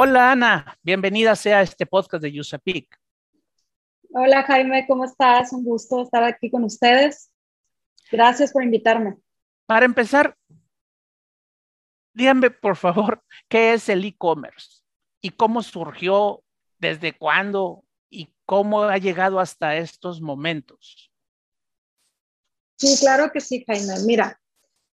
Hola 0.00 0.30
Ana, 0.30 0.78
bienvenida 0.80 1.34
sea 1.34 1.58
a 1.58 1.62
este 1.62 1.84
podcast 1.84 2.22
de 2.22 2.38
USAPIC. 2.38 2.96
Hola 4.10 4.44
Jaime, 4.44 4.86
¿cómo 4.86 5.04
estás? 5.04 5.52
Un 5.52 5.64
gusto 5.64 6.02
estar 6.02 6.22
aquí 6.22 6.52
con 6.52 6.62
ustedes. 6.62 7.32
Gracias 8.12 8.52
por 8.52 8.62
invitarme. 8.62 9.16
Para 9.66 9.86
empezar, 9.86 10.36
díganme 12.14 12.52
por 12.52 12.76
favor, 12.76 13.24
¿qué 13.48 13.72
es 13.72 13.88
el 13.88 14.04
e-commerce? 14.04 14.82
¿Y 15.20 15.30
cómo 15.30 15.64
surgió? 15.64 16.44
¿Desde 16.78 17.18
cuándo? 17.18 17.82
¿Y 18.08 18.32
cómo 18.46 18.84
ha 18.84 18.98
llegado 18.98 19.40
hasta 19.40 19.78
estos 19.78 20.20
momentos? 20.20 21.10
Sí, 22.76 22.96
claro 23.00 23.32
que 23.32 23.40
sí, 23.40 23.64
Jaime. 23.66 23.94
Mira, 24.06 24.40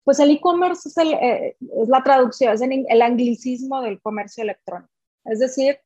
pues 0.05 0.17
el 0.19 0.31
e-commerce 0.31 0.87
es, 0.87 0.97
eh, 0.97 1.57
es, 1.59 1.89
la 1.89 2.01
traducción, 2.03 2.53
es 2.53 2.61
el 2.61 3.01
anglicismo 3.01 3.81
del 3.81 4.01
comercio 4.01 4.43
electrónico. 4.43 4.92
Es 5.25 5.39
decir, 5.39 5.79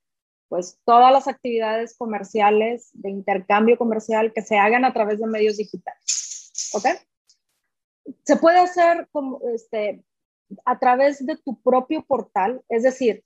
pues 0.49 0.79
todas 0.85 1.11
las 1.11 1.27
actividades 1.27 1.95
comerciales 1.97 2.89
de 2.93 3.09
intercambio 3.09 3.77
comercial 3.77 4.31
que 4.33 4.41
se 4.41 4.57
hagan 4.57 4.85
a 4.85 4.93
través 4.93 5.19
de 5.19 5.27
medios 5.27 5.57
digitales. 5.57 6.71
¿Ok? 6.73 6.85
Se 8.23 8.37
puede 8.37 8.59
hacer 8.59 9.07
como, 9.11 9.41
este, 9.53 10.03
a 10.65 10.79
través 10.79 11.25
de 11.25 11.37
tu 11.37 11.61
propio 11.61 12.05
portal, 12.05 12.61
es 12.69 12.83
decir, 12.83 13.23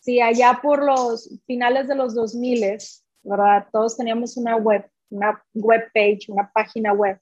si 0.00 0.20
allá 0.20 0.60
por 0.62 0.82
los 0.84 1.30
finales 1.46 1.88
de 1.88 1.94
los 1.94 2.14
2000, 2.14 2.78
¿verdad? 3.22 3.66
Todos 3.72 3.96
teníamos 3.96 4.36
una 4.36 4.56
web, 4.56 4.88
una 5.10 5.42
web 5.54 5.90
page, 5.92 6.26
una 6.28 6.50
página 6.52 6.92
web, 6.92 7.20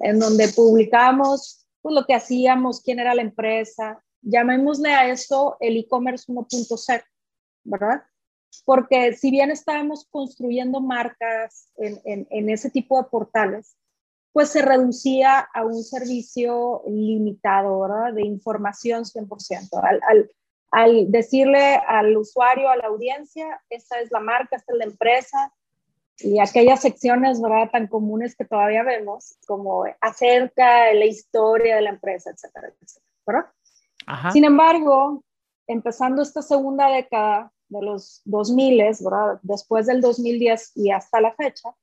en 0.00 0.18
donde 0.18 0.48
publicábamos 0.48 1.66
pues, 1.80 1.94
lo 1.94 2.04
que 2.04 2.14
hacíamos, 2.14 2.82
quién 2.82 2.98
era 2.98 3.14
la 3.14 3.22
empresa. 3.22 4.02
Llamémosle 4.22 4.92
a 4.92 5.08
eso 5.08 5.56
el 5.60 5.76
e-commerce 5.76 6.30
1.0, 6.30 7.02
¿verdad? 7.68 8.02
Porque 8.64 9.14
si 9.14 9.30
bien 9.30 9.50
estábamos 9.50 10.06
construyendo 10.10 10.80
marcas 10.80 11.70
en, 11.76 12.26
en, 12.30 12.50
ese 12.50 12.70
tipo 12.70 13.00
de 13.00 13.08
portales, 13.08 13.76
pues 14.32 14.50
se 14.50 14.62
reducía 14.62 15.40
a 15.40 15.64
un 15.64 15.82
servicio 15.82 16.82
limitado, 16.86 17.80
¿verdad? 17.80 18.14
De 18.14 18.22
información 18.22 19.04
100%. 19.04 19.68
Al, 19.82 20.00
al, 20.08 20.30
al 20.70 21.10
decirle 21.10 21.76
al 21.86 22.16
usuario, 22.16 22.70
a 22.70 22.76
la 22.76 22.86
audiencia, 22.88 23.60
esta 23.68 24.00
es 24.00 24.10
la 24.10 24.20
marca, 24.20 24.56
esta 24.56 24.72
es 24.72 24.78
la 24.78 24.84
empresa, 24.84 25.52
y 26.20 26.40
aquellas 26.40 26.80
secciones, 26.80 27.40
¿verdad?, 27.40 27.70
tan 27.70 27.86
comunes 27.86 28.34
que 28.34 28.44
todavía 28.44 28.82
vemos, 28.82 29.38
como 29.46 29.84
acerca 30.00 30.86
de 30.86 30.94
la 30.94 31.04
historia 31.04 31.76
de 31.76 31.82
la 31.82 31.90
empresa, 31.90 32.30
etcétera, 32.30 32.68
etcétera, 32.68 33.06
¿verdad? 33.26 34.32
Sin 34.32 34.44
embargo, 34.44 35.22
empezando 35.66 36.22
esta 36.22 36.42
segunda 36.42 36.88
década 36.88 37.52
de 37.68 37.82
los 37.82 38.22
2000, 38.24 38.78
¿verdad? 39.00 39.40
Después 39.42 39.86
del 39.86 40.00
2010 40.00 40.72
y 40.76 40.90
hasta 40.90 41.20
la 41.20 41.32
fecha, 41.34 41.74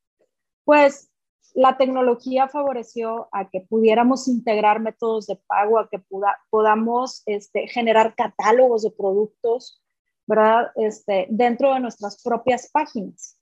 pues 0.63 1.09
la 1.53 1.77
tecnología 1.77 2.47
favoreció 2.47 3.29
a 3.31 3.49
que 3.49 3.61
pudiéramos 3.61 4.27
integrar 4.27 4.79
métodos 4.79 5.27
de 5.27 5.37
pago, 5.47 5.79
a 5.79 5.89
que 5.89 6.03
podamos 6.49 7.23
este, 7.25 7.67
generar 7.67 8.13
catálogos 8.15 8.83
de 8.83 8.91
productos, 8.91 9.81
¿verdad? 10.27 10.71
Este, 10.75 11.27
dentro 11.29 11.73
de 11.73 11.79
nuestras 11.79 12.21
propias 12.21 12.69
páginas 12.71 13.37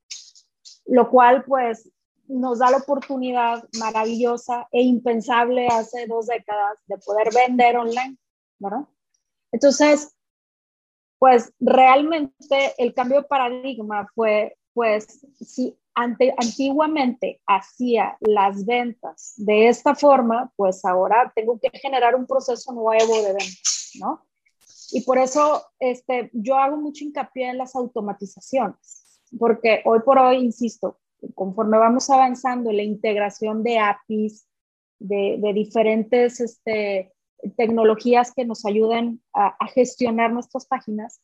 lo 0.86 1.10
cual 1.10 1.44
pues 1.46 1.90
nos 2.28 2.60
da 2.60 2.72
la 2.72 2.78
oportunidad 2.78 3.64
maravillosa 3.80 4.68
e 4.72 4.82
impensable 4.82 5.68
hace 5.68 6.08
dos 6.08 6.28
décadas 6.28 6.80
de 6.88 6.98
poder 6.98 7.30
vender 7.34 7.78
online, 7.78 8.18
¿verdad? 8.60 8.86
Entonces, 9.52 10.13
pues 11.24 11.54
realmente 11.62 12.74
el 12.78 12.94
cambio 12.94 13.22
de 13.22 13.28
paradigma 13.30 14.10
fue, 14.14 14.58
pues, 14.74 15.26
si 15.40 15.74
ante, 15.94 16.36
antiguamente 16.38 17.40
hacía 17.48 18.18
las 18.20 18.66
ventas 18.66 19.32
de 19.38 19.70
esta 19.70 19.96
forma, 19.96 20.52
pues 20.58 20.84
ahora 20.84 21.32
tengo 21.34 21.58
que 21.62 21.70
generar 21.80 22.14
un 22.16 22.28
proceso 22.28 22.74
nuevo 22.74 23.16
de 23.22 23.30
ventas, 23.30 23.92
¿no? 24.02 24.26
Y 24.92 25.00
por 25.06 25.18
eso 25.18 25.64
este, 25.80 26.30
yo 26.34 26.58
hago 26.58 26.76
mucho 26.76 27.06
hincapié 27.06 27.52
en 27.52 27.58
las 27.58 27.74
automatizaciones 27.74 29.22
porque 29.40 29.82
hoy 29.86 30.02
por 30.02 30.20
hoy, 30.20 30.44
insisto, 30.44 31.00
conforme 31.36 31.78
vamos 31.78 32.10
avanzando 32.10 32.70
en 32.70 32.76
la 32.76 32.84
integración 32.84 33.64
de 33.64 33.80
APIs, 33.80 34.46
de, 35.00 35.40
diferentes 35.54 36.42
este, 36.42 37.14
tecnologías 37.58 38.34
que 38.34 38.46
nos 38.46 38.66
ayuden 38.66 39.22
a, 39.34 39.56
gestionar 39.68 40.32
nuestras 40.32 40.66
páginas, 40.66 41.22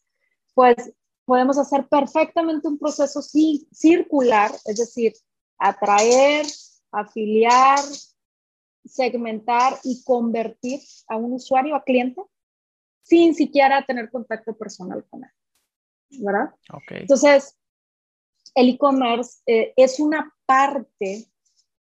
pues 0.54 0.94
podemos 1.26 1.58
hacer 1.58 1.88
perfectamente 1.88 2.68
un 2.68 2.78
proceso 2.78 3.22
circular, 3.22 4.52
es 4.66 4.78
decir, 4.78 5.14
atraer, 5.58 6.46
afiliar, 6.92 7.80
segmentar 8.86 9.78
y 9.84 10.04
convertir 10.04 10.80
a 11.08 11.18
un 11.18 11.34
usuario, 11.34 11.76
a 11.76 11.84
cliente, 11.84 12.22
sin 13.04 13.36
siquiera 13.36 13.86
tener 13.86 14.10
contacto 14.10 14.58
personal 14.58 15.06
con 15.10 15.24
él. 15.24 15.30
¿Verdad? 16.22 16.50
Okay. 16.74 17.02
Entonces, 17.02 17.56
el 18.56 18.70
e-commerce 18.70 19.42
eh, 19.46 19.74
es 19.78 20.00
una 20.00 20.34
parte, 20.46 21.28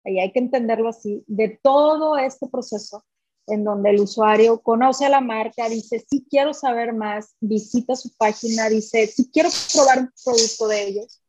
y 0.04 0.18
hay 0.18 0.32
que 0.32 0.38
entenderlo 0.38 0.88
así, 0.88 1.24
de 1.26 1.58
todo 1.62 2.18
este 2.18 2.46
proceso 2.48 3.04
en 3.50 3.64
donde 3.64 3.90
el 3.90 4.00
usuario 4.00 4.60
conoce 4.60 5.06
a 5.06 5.10
la 5.10 5.20
marca, 5.20 5.68
dice, 5.68 6.04
si 6.08 6.24
quiero 6.24 6.54
saber 6.54 6.92
más, 6.92 7.34
visita 7.40 7.96
su 7.96 8.10
página, 8.16 8.68
dice, 8.68 9.06
si 9.06 9.30
quiero 9.30 9.48
probar 9.74 9.98
un 10.00 10.10
producto 10.24 10.68
de 10.68 10.88
ellos, 10.88 11.22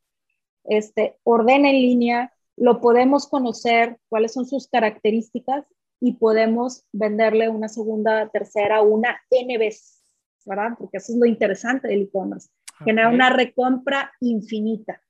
este, 0.65 1.17
ordena 1.23 1.69
en 1.69 1.75
línea, 1.75 2.33
lo 2.57 2.79
podemos 2.79 3.27
conocer, 3.27 3.97
cuáles 4.09 4.33
son 4.33 4.45
sus 4.45 4.67
características 4.67 5.65
y 5.99 6.13
podemos 6.13 6.83
venderle 6.91 7.49
una 7.49 7.67
segunda, 7.67 8.29
tercera, 8.29 8.81
una 8.81 9.19
N 9.29 9.57
veces, 9.57 10.03
¿verdad? 10.45 10.73
Porque 10.77 10.97
eso 10.97 11.13
es 11.13 11.19
lo 11.19 11.25
interesante 11.25 11.87
del 11.87 12.03
e-commerce, 12.03 12.49
genera 12.83 13.09
una 13.09 13.29
recompra 13.29 14.11
infinita. 14.19 15.01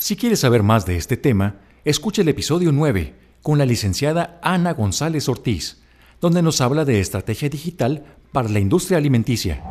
Si 0.00 0.16
quieres 0.16 0.40
saber 0.40 0.62
más 0.62 0.86
de 0.86 0.96
este 0.96 1.16
tema, 1.16 1.60
escucha 1.84 2.22
el 2.22 2.28
episodio 2.28 2.72
9 2.72 3.27
con 3.42 3.58
la 3.58 3.66
licenciada 3.66 4.38
Ana 4.42 4.72
González 4.72 5.28
Ortiz, 5.28 5.78
donde 6.20 6.42
nos 6.42 6.60
habla 6.60 6.84
de 6.84 7.00
estrategia 7.00 7.48
digital 7.48 8.04
para 8.32 8.48
la 8.48 8.58
industria 8.58 8.98
alimenticia. 8.98 9.62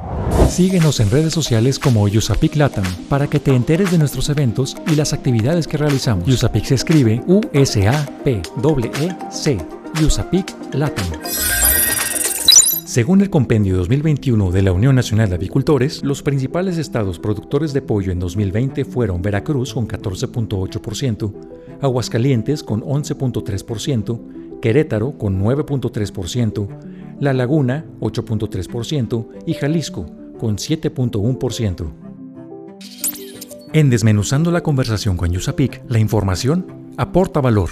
Síguenos 0.49 0.99
en 0.99 1.11
redes 1.11 1.33
sociales 1.33 1.77
como 1.77 2.03
Usapic 2.03 2.55
Latam 2.55 2.85
para 3.09 3.27
que 3.27 3.39
te 3.39 3.53
enteres 3.53 3.91
de 3.91 3.97
nuestros 3.97 4.29
eventos 4.29 4.77
y 4.87 4.95
las 4.95 5.11
actividades 5.13 5.67
que 5.67 5.77
realizamos. 5.77 6.27
Usapic 6.27 6.65
se 6.65 6.75
escribe 6.75 7.21
U-S-A-P-E-C. 7.27 8.37
Usapic 10.01 10.55
Latam. 10.73 11.05
Según 12.97 13.21
el 13.21 13.29
Compendio 13.29 13.77
2021 13.77 14.49
de 14.49 14.63
la 14.63 14.71
Unión 14.71 14.95
Nacional 14.95 15.29
de 15.29 15.35
Avicultores, 15.35 16.03
los 16.03 16.23
principales 16.23 16.79
estados 16.79 17.19
productores 17.19 17.71
de 17.71 17.83
pollo 17.83 18.11
en 18.11 18.17
2020 18.17 18.85
fueron 18.85 19.21
Veracruz 19.21 19.75
con 19.75 19.87
14.8%, 19.87 21.31
Aguascalientes 21.79 22.63
con 22.63 22.81
11.3%, 22.81 24.59
Querétaro 24.59 25.15
con 25.15 25.39
9.3%, 25.39 26.67
La 27.19 27.33
Laguna 27.33 27.85
8.3% 27.99 29.27
y 29.45 29.53
Jalisco 29.53 30.07
con 30.39 30.57
7.1%. 30.57 31.93
En 33.73 33.91
Desmenuzando 33.91 34.49
la 34.49 34.63
conversación 34.63 35.17
con 35.17 35.31
Yusapik, 35.31 35.83
la 35.87 35.99
información 35.99 36.93
aporta 36.97 37.41
valor. 37.41 37.69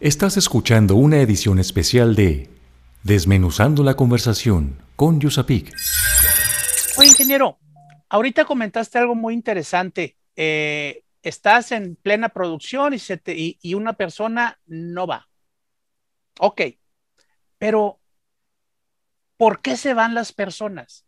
Estás 0.00 0.36
escuchando 0.36 0.96
una 0.96 1.20
edición 1.20 1.60
especial 1.60 2.16
de 2.16 2.50
Desmenuzando 3.04 3.82
la 3.82 3.94
conversación 3.94 4.78
con 4.96 5.20
Yusapik. 5.20 5.74
Oye, 6.98 7.08
ingeniero, 7.08 7.58
ahorita 8.08 8.44
comentaste 8.44 8.98
algo 8.98 9.14
muy 9.14 9.34
interesante. 9.34 10.16
Eh, 10.36 11.04
estás 11.22 11.72
en 11.72 11.96
plena 11.96 12.28
producción 12.28 12.94
y, 12.94 12.98
se 12.98 13.20
y, 13.26 13.74
una 13.74 13.94
persona 13.94 14.58
no 14.66 15.06
va. 15.06 15.28
Ok, 16.38 16.62
pero 17.58 18.00
¿por 19.36 19.60
qué 19.60 19.76
se 19.76 19.94
van 19.94 20.14
las 20.14 20.32
personas? 20.32 21.04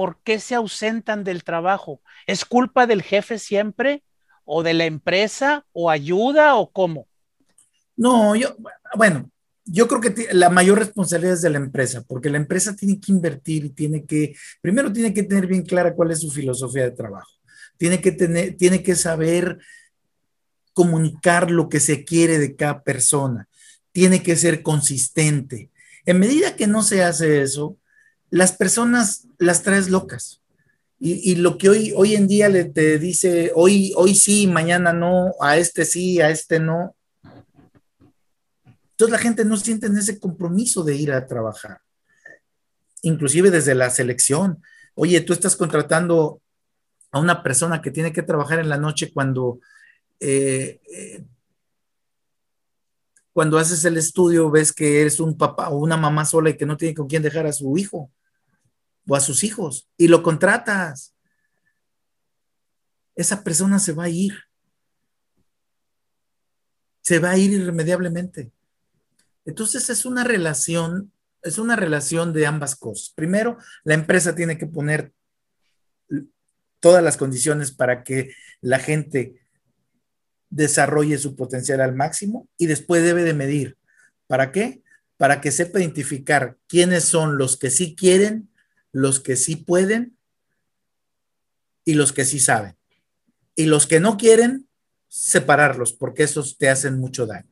¿por 0.00 0.18
qué 0.22 0.40
se 0.40 0.54
ausentan 0.54 1.24
del 1.24 1.44
trabajo? 1.44 2.00
¿Es 2.26 2.46
culpa 2.46 2.86
del 2.86 3.02
jefe 3.02 3.38
siempre? 3.38 4.02
¿O 4.46 4.62
de 4.62 4.72
la 4.72 4.86
empresa? 4.86 5.66
¿O 5.72 5.90
ayuda? 5.90 6.56
¿O 6.56 6.70
cómo? 6.70 7.06
No, 7.96 8.34
yo, 8.34 8.56
bueno, 8.94 9.30
yo 9.72 9.86
creo 9.86 10.00
que 10.00 10.28
la 10.32 10.50
mayor 10.50 10.78
responsabilidad 10.78 11.34
es 11.34 11.42
de 11.42 11.50
la 11.50 11.58
empresa, 11.58 12.02
porque 12.02 12.28
la 12.28 12.38
empresa 12.38 12.74
tiene 12.74 13.00
que 13.00 13.12
invertir 13.12 13.64
y 13.64 13.70
tiene 13.70 14.04
que, 14.04 14.34
primero 14.60 14.92
tiene 14.92 15.14
que 15.14 15.22
tener 15.22 15.46
bien 15.46 15.62
clara 15.62 15.94
cuál 15.94 16.10
es 16.10 16.20
su 16.20 16.30
filosofía 16.30 16.84
de 16.84 16.90
trabajo. 16.90 17.30
Tiene 17.78 18.00
que 18.00 18.10
tener, 18.12 18.56
tiene 18.56 18.82
que 18.82 18.96
saber 18.96 19.58
comunicar 20.72 21.50
lo 21.50 21.68
que 21.68 21.78
se 21.78 22.04
quiere 22.04 22.38
de 22.38 22.56
cada 22.56 22.82
persona. 22.82 23.48
Tiene 23.92 24.22
que 24.22 24.34
ser 24.34 24.62
consistente. 24.62 25.70
En 26.04 26.18
medida 26.18 26.56
que 26.56 26.66
no 26.66 26.82
se 26.82 27.04
hace 27.04 27.42
eso, 27.42 27.78
las 28.28 28.52
personas 28.52 29.28
las 29.38 29.62
traes 29.62 29.88
locas. 29.88 30.42
Y, 31.02 31.36
lo 31.36 31.56
que 31.56 31.70
hoy, 31.70 31.94
hoy 31.96 32.14
en 32.14 32.28
día 32.28 32.50
le 32.50 32.66
te 32.66 32.98
dice, 32.98 33.52
hoy, 33.54 33.94
hoy 33.96 34.14
sí, 34.14 34.46
mañana 34.46 34.92
no, 34.92 35.32
a 35.40 35.56
este 35.56 35.86
sí, 35.86 36.20
a 36.20 36.28
este 36.28 36.60
no. 36.60 36.94
Entonces 39.00 39.12
la 39.12 39.22
gente 39.22 39.46
no 39.46 39.56
siente 39.56 39.86
ese 39.86 40.20
compromiso 40.20 40.84
de 40.84 40.94
ir 40.94 41.10
a 41.10 41.26
trabajar. 41.26 41.80
Inclusive 43.00 43.50
desde 43.50 43.74
la 43.74 43.88
selección. 43.88 44.62
Oye, 44.94 45.22
tú 45.22 45.32
estás 45.32 45.56
contratando 45.56 46.42
a 47.10 47.18
una 47.18 47.42
persona 47.42 47.80
que 47.80 47.90
tiene 47.90 48.12
que 48.12 48.22
trabajar 48.22 48.58
en 48.58 48.68
la 48.68 48.76
noche 48.76 49.10
cuando, 49.10 49.58
eh, 50.20 50.82
eh, 50.92 51.24
cuando 53.32 53.56
haces 53.56 53.82
el 53.86 53.96
estudio, 53.96 54.50
ves 54.50 54.70
que 54.70 55.00
eres 55.00 55.18
un 55.18 55.38
papá 55.38 55.70
o 55.70 55.78
una 55.78 55.96
mamá 55.96 56.26
sola 56.26 56.50
y 56.50 56.58
que 56.58 56.66
no 56.66 56.76
tiene 56.76 56.94
con 56.94 57.08
quién 57.08 57.22
dejar 57.22 57.46
a 57.46 57.54
su 57.54 57.78
hijo 57.78 58.12
o 59.08 59.16
a 59.16 59.20
sus 59.20 59.44
hijos 59.44 59.88
y 59.96 60.08
lo 60.08 60.22
contratas. 60.22 61.14
Esa 63.14 63.42
persona 63.42 63.78
se 63.78 63.94
va 63.94 64.04
a 64.04 64.08
ir. 64.10 64.34
Se 67.00 67.18
va 67.18 67.30
a 67.30 67.38
ir 67.38 67.50
irremediablemente. 67.50 68.52
Entonces 69.44 69.90
es 69.90 70.04
una 70.04 70.24
relación, 70.24 71.12
es 71.42 71.58
una 71.58 71.76
relación 71.76 72.32
de 72.32 72.46
ambas 72.46 72.76
cosas. 72.76 73.12
Primero, 73.14 73.58
la 73.84 73.94
empresa 73.94 74.34
tiene 74.34 74.58
que 74.58 74.66
poner 74.66 75.12
todas 76.80 77.02
las 77.02 77.16
condiciones 77.16 77.72
para 77.72 78.02
que 78.02 78.34
la 78.60 78.78
gente 78.78 79.40
desarrolle 80.48 81.18
su 81.18 81.36
potencial 81.36 81.80
al 81.80 81.94
máximo 81.94 82.48
y 82.56 82.66
después 82.66 83.02
debe 83.02 83.22
de 83.22 83.34
medir. 83.34 83.76
¿Para 84.26 84.52
qué? 84.52 84.82
Para 85.16 85.40
que 85.40 85.50
sepa 85.50 85.80
identificar 85.80 86.56
quiénes 86.66 87.04
son 87.04 87.38
los 87.38 87.56
que 87.56 87.70
sí 87.70 87.94
quieren 87.94 88.50
los 88.92 89.20
que 89.20 89.36
sí 89.36 89.56
pueden 89.56 90.16
y 91.84 91.94
los 91.94 92.12
que 92.12 92.24
sí 92.24 92.40
saben. 92.40 92.76
Y 93.54 93.66
los 93.66 93.86
que 93.86 94.00
no 94.00 94.16
quieren, 94.16 94.68
separarlos, 95.08 95.92
porque 95.92 96.22
esos 96.22 96.56
te 96.56 96.68
hacen 96.68 96.98
mucho 96.98 97.26
daño. 97.26 97.49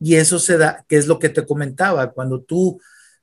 Y 0.00 0.14
eso 0.14 0.38
se 0.38 0.58
da, 0.58 0.84
que 0.88 0.96
es 0.96 1.06
lo 1.06 1.18
que 1.18 1.28
te 1.28 1.44
comentaba, 1.44 2.12
cuando 2.12 2.40
tú 2.40 2.80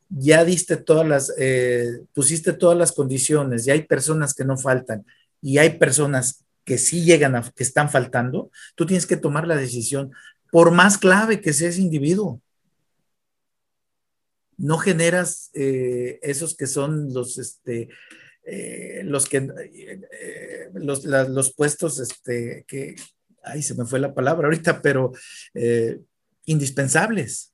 ya 0.10 0.44
diste 0.44 0.78
todas 0.78 1.08
las, 1.08 1.34
eh, 1.38 2.02
pusiste 2.14 2.54
todas 2.54 2.78
las 2.78 2.92
condiciones 2.92 3.66
y 3.66 3.72
hay 3.72 3.84
personas 3.84 4.34
que 4.34 4.46
no 4.46 4.58
faltan 4.58 5.06
y 5.42 5.58
hay 5.58 5.78
personas 5.78 6.46
que 6.64 6.78
sí 6.78 7.04
llegan 7.04 7.36
a, 7.36 7.50
que 7.52 7.64
están 7.64 7.90
faltando, 7.90 8.52
tú 8.76 8.86
tienes 8.86 9.06
que 9.06 9.18
tomar 9.18 9.48
la 9.48 9.56
decisión, 9.56 10.12
por 10.52 10.72
más 10.72 10.98
clave 10.98 11.42
que 11.42 11.54
sea 11.54 11.70
ese 11.70 11.82
individuo. 11.82 12.42
No 14.58 14.78
generas 14.78 15.52
eh, 15.54 16.20
esos 16.24 16.56
que 16.56 16.66
son 16.66 17.14
los, 17.14 17.38
este, 17.38 17.90
eh, 18.44 19.02
los 19.04 19.28
que, 19.28 19.38
eh, 19.38 20.70
los, 20.74 21.54
puestos, 21.54 22.00
este, 22.00 22.64
que, 22.68 22.96
ay, 23.44 23.62
se 23.62 23.76
me 23.76 23.86
fue 23.86 24.00
la 24.00 24.14
palabra 24.14 24.48
ahorita, 24.48 24.82
pero 24.82 25.12
indispensables. 26.46 27.54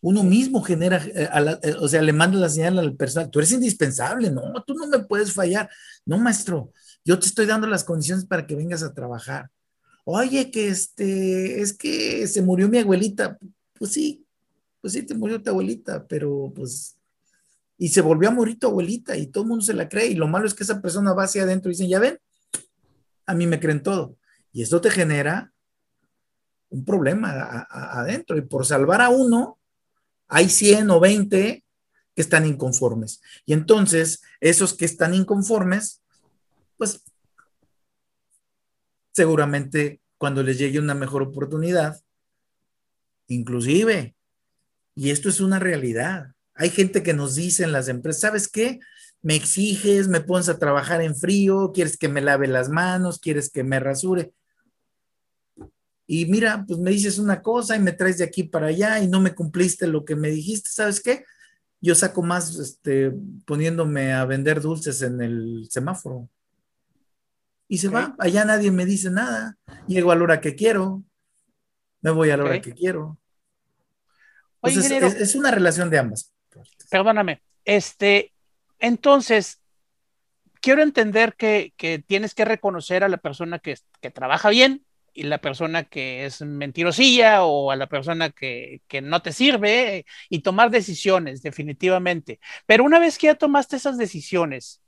Uno 0.00 0.22
mismo 0.22 0.62
genera, 0.62 1.04
o 1.80 1.88
sea, 1.88 2.02
le 2.02 2.12
manda 2.12 2.38
la 2.38 2.48
señal 2.48 2.78
al 2.78 2.94
personal, 2.94 3.30
tú 3.30 3.40
eres 3.40 3.50
indispensable, 3.50 4.30
no, 4.30 4.42
tú 4.64 4.74
no 4.74 4.86
me 4.86 5.00
puedes 5.00 5.32
fallar. 5.32 5.68
No, 6.06 6.18
maestro, 6.18 6.72
yo 7.04 7.18
te 7.18 7.26
estoy 7.26 7.46
dando 7.46 7.66
las 7.66 7.82
condiciones 7.82 8.24
para 8.24 8.46
que 8.46 8.54
vengas 8.54 8.82
a 8.82 8.94
trabajar. 8.94 9.50
Oye, 10.04 10.50
que 10.50 10.68
este, 10.68 11.60
es 11.60 11.72
que 11.72 12.26
se 12.28 12.42
murió 12.42 12.68
mi 12.68 12.78
abuelita. 12.78 13.38
Pues 13.74 13.92
sí, 13.92 14.24
pues 14.80 14.92
sí, 14.92 15.02
te 15.02 15.14
murió 15.14 15.42
tu 15.42 15.50
abuelita, 15.50 16.06
pero 16.06 16.52
pues, 16.54 16.96
y 17.76 17.88
se 17.88 18.00
volvió 18.00 18.28
a 18.28 18.32
morir 18.32 18.58
tu 18.58 18.68
abuelita 18.68 19.16
y 19.16 19.26
todo 19.26 19.42
el 19.42 19.48
mundo 19.48 19.64
se 19.64 19.74
la 19.74 19.88
cree 19.88 20.08
y 20.08 20.14
lo 20.14 20.28
malo 20.28 20.46
es 20.46 20.54
que 20.54 20.62
esa 20.62 20.80
persona 20.80 21.12
va 21.12 21.24
hacia 21.24 21.42
adentro 21.42 21.70
y 21.70 21.74
dicen, 21.74 21.88
ya 21.88 21.98
ven, 21.98 22.18
a 23.26 23.34
mí 23.34 23.46
me 23.46 23.60
creen 23.60 23.82
todo. 23.82 24.16
Y 24.52 24.62
esto 24.62 24.80
te 24.80 24.90
genera 24.90 25.52
un 26.70 26.84
problema 26.84 27.66
adentro 27.70 28.36
y 28.36 28.42
por 28.42 28.66
salvar 28.66 29.00
a 29.00 29.08
uno, 29.08 29.58
hay 30.26 30.48
100 30.48 30.90
o 30.90 31.00
20 31.00 31.64
que 32.14 32.22
están 32.22 32.46
inconformes. 32.46 33.22
Y 33.46 33.52
entonces, 33.52 34.22
esos 34.40 34.74
que 34.74 34.84
están 34.84 35.14
inconformes, 35.14 36.02
pues 36.76 37.02
seguramente 39.12 40.00
cuando 40.18 40.42
les 40.42 40.58
llegue 40.58 40.78
una 40.78 40.94
mejor 40.94 41.22
oportunidad, 41.22 42.00
inclusive 43.28 44.16
y 44.98 45.10
esto 45.10 45.28
es 45.28 45.40
una 45.40 45.60
realidad. 45.60 46.32
Hay 46.54 46.70
gente 46.70 47.04
que 47.04 47.14
nos 47.14 47.36
dice 47.36 47.62
en 47.62 47.70
las 47.70 47.86
empresas, 47.86 48.22
¿sabes 48.22 48.48
qué? 48.48 48.80
Me 49.22 49.36
exiges, 49.36 50.08
me 50.08 50.20
pones 50.20 50.48
a 50.48 50.58
trabajar 50.58 51.00
en 51.02 51.14
frío, 51.14 51.70
quieres 51.72 51.96
que 51.96 52.08
me 52.08 52.20
lave 52.20 52.48
las 52.48 52.68
manos, 52.68 53.20
quieres 53.20 53.48
que 53.48 53.62
me 53.62 53.78
rasure. 53.78 54.32
Y 56.08 56.26
mira, 56.26 56.64
pues 56.66 56.80
me 56.80 56.90
dices 56.90 57.20
una 57.20 57.40
cosa 57.40 57.76
y 57.76 57.78
me 57.78 57.92
traes 57.92 58.18
de 58.18 58.24
aquí 58.24 58.42
para 58.42 58.66
allá 58.66 58.98
y 58.98 59.06
no 59.06 59.20
me 59.20 59.34
cumpliste 59.34 59.86
lo 59.86 60.04
que 60.04 60.16
me 60.16 60.30
dijiste, 60.30 60.68
¿sabes 60.70 61.00
qué? 61.00 61.24
Yo 61.80 61.94
saco 61.94 62.22
más 62.22 62.56
este, 62.56 63.12
poniéndome 63.44 64.12
a 64.12 64.24
vender 64.24 64.60
dulces 64.60 65.02
en 65.02 65.20
el 65.20 65.68
semáforo. 65.70 66.28
Y 67.68 67.78
se 67.78 67.88
va, 67.88 68.16
allá 68.18 68.44
nadie 68.44 68.72
me 68.72 68.84
dice 68.84 69.10
nada. 69.10 69.56
Llego 69.86 70.10
a 70.10 70.16
la 70.16 70.24
hora 70.24 70.40
que 70.40 70.56
quiero, 70.56 71.04
me 72.00 72.10
voy 72.10 72.30
a 72.30 72.36
la 72.36 72.44
hora 72.44 72.60
que 72.60 72.72
quiero 72.72 73.18
es, 74.62 75.34
una 75.34 75.50
relación 75.50 75.90
de 75.90 75.98
ambas. 75.98 76.32
Perdóname, 76.90 77.42
este, 77.64 78.32
entonces, 78.78 79.60
quiero 80.60 80.82
entender 80.82 81.34
que, 81.34 81.72
tienes 82.06 82.34
que 82.34 82.44
reconocer 82.44 83.04
a 83.04 83.08
la 83.08 83.18
persona 83.18 83.58
que, 83.58 83.76
trabaja 84.12 84.50
bien 84.50 84.84
y 85.18 85.24
la 85.24 85.38
persona 85.38 85.82
que 85.84 86.24
es 86.26 86.42
mentirosilla 86.42 87.42
o 87.44 87.72
a 87.72 87.76
la 87.76 87.88
persona 87.88 88.30
que, 88.30 88.82
no 89.02 89.20
te 89.20 89.32
sirve 89.32 90.06
y 90.30 90.40
tomar 90.42 90.70
decisiones, 90.70 91.42
definitivamente. 91.42 92.38
Pero 92.66 92.84
una 92.84 93.00
vez 93.00 93.18
que 93.18 93.26
ya 93.26 93.34
tomaste 93.34 93.76
esas 93.76 93.98
decisiones 93.98 94.80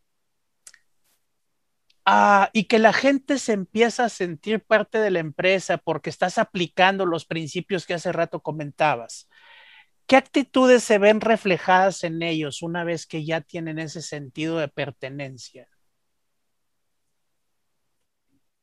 ah, 2.04 2.50
y 2.52 2.64
que 2.64 2.78
la 2.78 2.92
gente 2.92 3.38
se 3.38 3.52
empieza 3.52 4.04
a 4.04 4.08
sentir 4.08 4.62
parte 4.64 4.98
de 4.98 5.10
la 5.10 5.18
empresa 5.18 5.78
porque 5.78 6.10
estás 6.10 6.38
aplicando 6.38 7.06
los 7.06 7.24
principios 7.24 7.84
que 7.86 7.94
hace 7.94 8.12
rato 8.12 8.40
comentabas, 8.40 9.28
¿Qué 10.06 10.16
actitudes 10.16 10.82
se 10.82 10.98
ven 10.98 11.20
reflejadas 11.20 12.02
en 12.02 12.22
ellos 12.22 12.62
una 12.62 12.82
vez 12.82 13.06
que 13.06 13.24
ya 13.24 13.42
tienen 13.42 13.78
ese 13.78 14.02
sentido 14.02 14.58
de 14.58 14.66
pertenencia? 14.66 15.69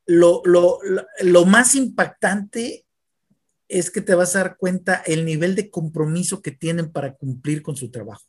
Lo, 0.07 1.45
más 1.45 1.75
impactante 1.75 2.85
es 3.67 3.91
que 3.91 4.01
te 4.01 4.15
vas 4.15 4.35
a 4.35 4.39
dar 4.39 4.57
cuenta 4.57 5.03
el 5.05 5.25
nivel 5.25 5.55
de 5.55 5.69
compromiso 5.69 6.41
que 6.41 6.51
tienen 6.51 6.91
para 6.91 7.13
cumplir 7.15 7.61
con 7.61 7.75
su 7.75 7.91
trabajo. 7.91 8.23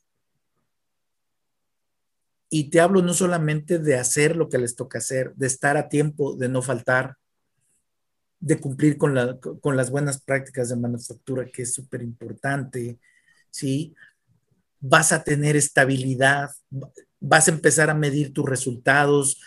Y 2.50 2.70
te 2.70 2.80
hablo 2.80 3.02
no 3.02 3.14
solamente 3.14 3.78
de 3.78 3.96
hacer 3.96 4.34
lo 4.34 4.48
que 4.48 4.58
les 4.58 4.74
toca 4.74 4.98
hacer, 4.98 5.34
de 5.36 5.46
estar 5.46 5.76
a 5.76 5.88
tiempo, 5.88 6.34
de 6.34 6.48
no 6.48 6.62
faltar, 6.62 7.16
de 8.40 8.58
cumplir 8.58 8.96
con, 8.96 9.14
las 9.14 9.90
buenas 9.90 10.20
prácticas 10.20 10.68
de 10.70 10.76
manufactura, 10.76 11.46
que 11.46 11.62
es 11.62 11.74
súper 11.74 12.02
importante, 12.02 12.98
¿sí? 13.50 13.94
Vas 14.80 15.12
a 15.12 15.24
tener 15.24 15.56
estabilidad, 15.56 16.50
vas 17.20 17.48
a 17.48 17.50
empezar 17.50 17.90
a 17.90 17.94
medir 17.94 18.32
tus 18.32 18.48
resultados. 18.48 19.40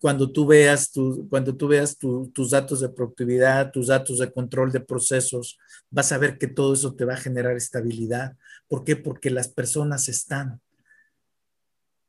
Cuando 0.00 0.30
tú 0.30 0.46
veas, 0.46 0.92
cuando 1.30 1.56
tú 1.56 1.68
veas 1.68 1.98
tus 1.98 2.50
datos 2.50 2.80
de 2.80 2.88
productividad, 2.88 3.70
tus 3.72 3.88
datos 3.88 4.18
de 4.18 4.32
control 4.32 4.72
de 4.72 4.80
procesos, 4.80 5.58
vas 5.90 6.12
a 6.12 6.18
ver 6.18 6.38
que 6.38 6.46
todo 6.46 6.74
eso 6.74 6.94
te 6.94 7.04
va 7.04 7.14
a 7.14 7.18
generar 7.18 7.56
estabilidad. 7.56 8.36
¿Por 8.68 8.84
qué? 8.84 8.96
Porque 8.96 9.30
las 9.30 9.48
personas 9.48 10.08
están. 10.08 10.60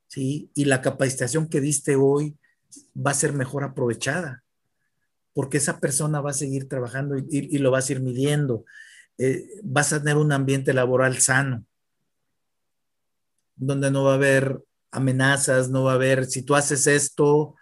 ¿Sí? 0.08 0.50
Y 0.54 0.66
la 0.66 0.82
capacitación 0.82 1.48
que 1.48 1.62
diste 1.62 1.96
hoy 1.96 2.38
va 2.96 3.12
a 3.12 3.16
ser 3.16 3.34
mejor 3.34 3.64
aprovechada 3.64 4.44
porque 5.38 5.58
esa 5.58 5.80
persona 5.80 6.20
va 6.20 6.32
a 6.32 6.34
seguir 6.34 6.68
trabajando 6.68 7.16
y, 7.16 7.60
lo 7.60 7.70
vas 7.70 7.88
a 7.88 7.92
ir 7.92 8.02
midiendo. 8.02 8.66
Eh, 9.20 9.48
vas 9.62 9.94
a 9.94 10.00
tener 10.00 10.18
un 10.18 10.32
ambiente 10.32 10.74
laboral 10.74 11.20
sano, 11.20 11.64
donde 13.56 13.92
no 13.92 14.06
va 14.06 14.14
a 14.14 14.16
haber 14.16 14.60
amenazas, 14.90 15.70
no 15.70 15.84
va 15.84 15.92
a 15.92 15.94
haber, 15.94 16.26
si 16.26 16.42
tú 16.42 16.56
haces 16.56 16.88
esto, 16.88 17.54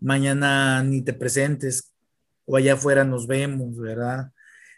mañana 0.00 0.82
ni 0.82 1.02
te 1.02 1.12
presentes 1.12 1.92
o 2.44 2.56
allá 2.56 2.74
afuera 2.74 3.04
nos 3.04 3.26
vemos, 3.26 3.76
¿verdad? 3.78 4.32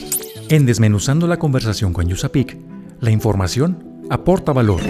En 0.50 0.66
Desmenuzando 0.66 1.28
la 1.28 1.38
conversación 1.38 1.94
con 1.94 2.08
Yusapic, 2.08 2.58
la 3.00 3.12
información 3.12 4.04
aporta 4.10 4.52
valor. 4.54 4.82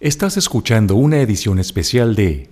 Estás 0.00 0.36
escuchando 0.36 0.96
una 0.96 1.20
edición 1.20 1.58
especial 1.58 2.14
de 2.14 2.48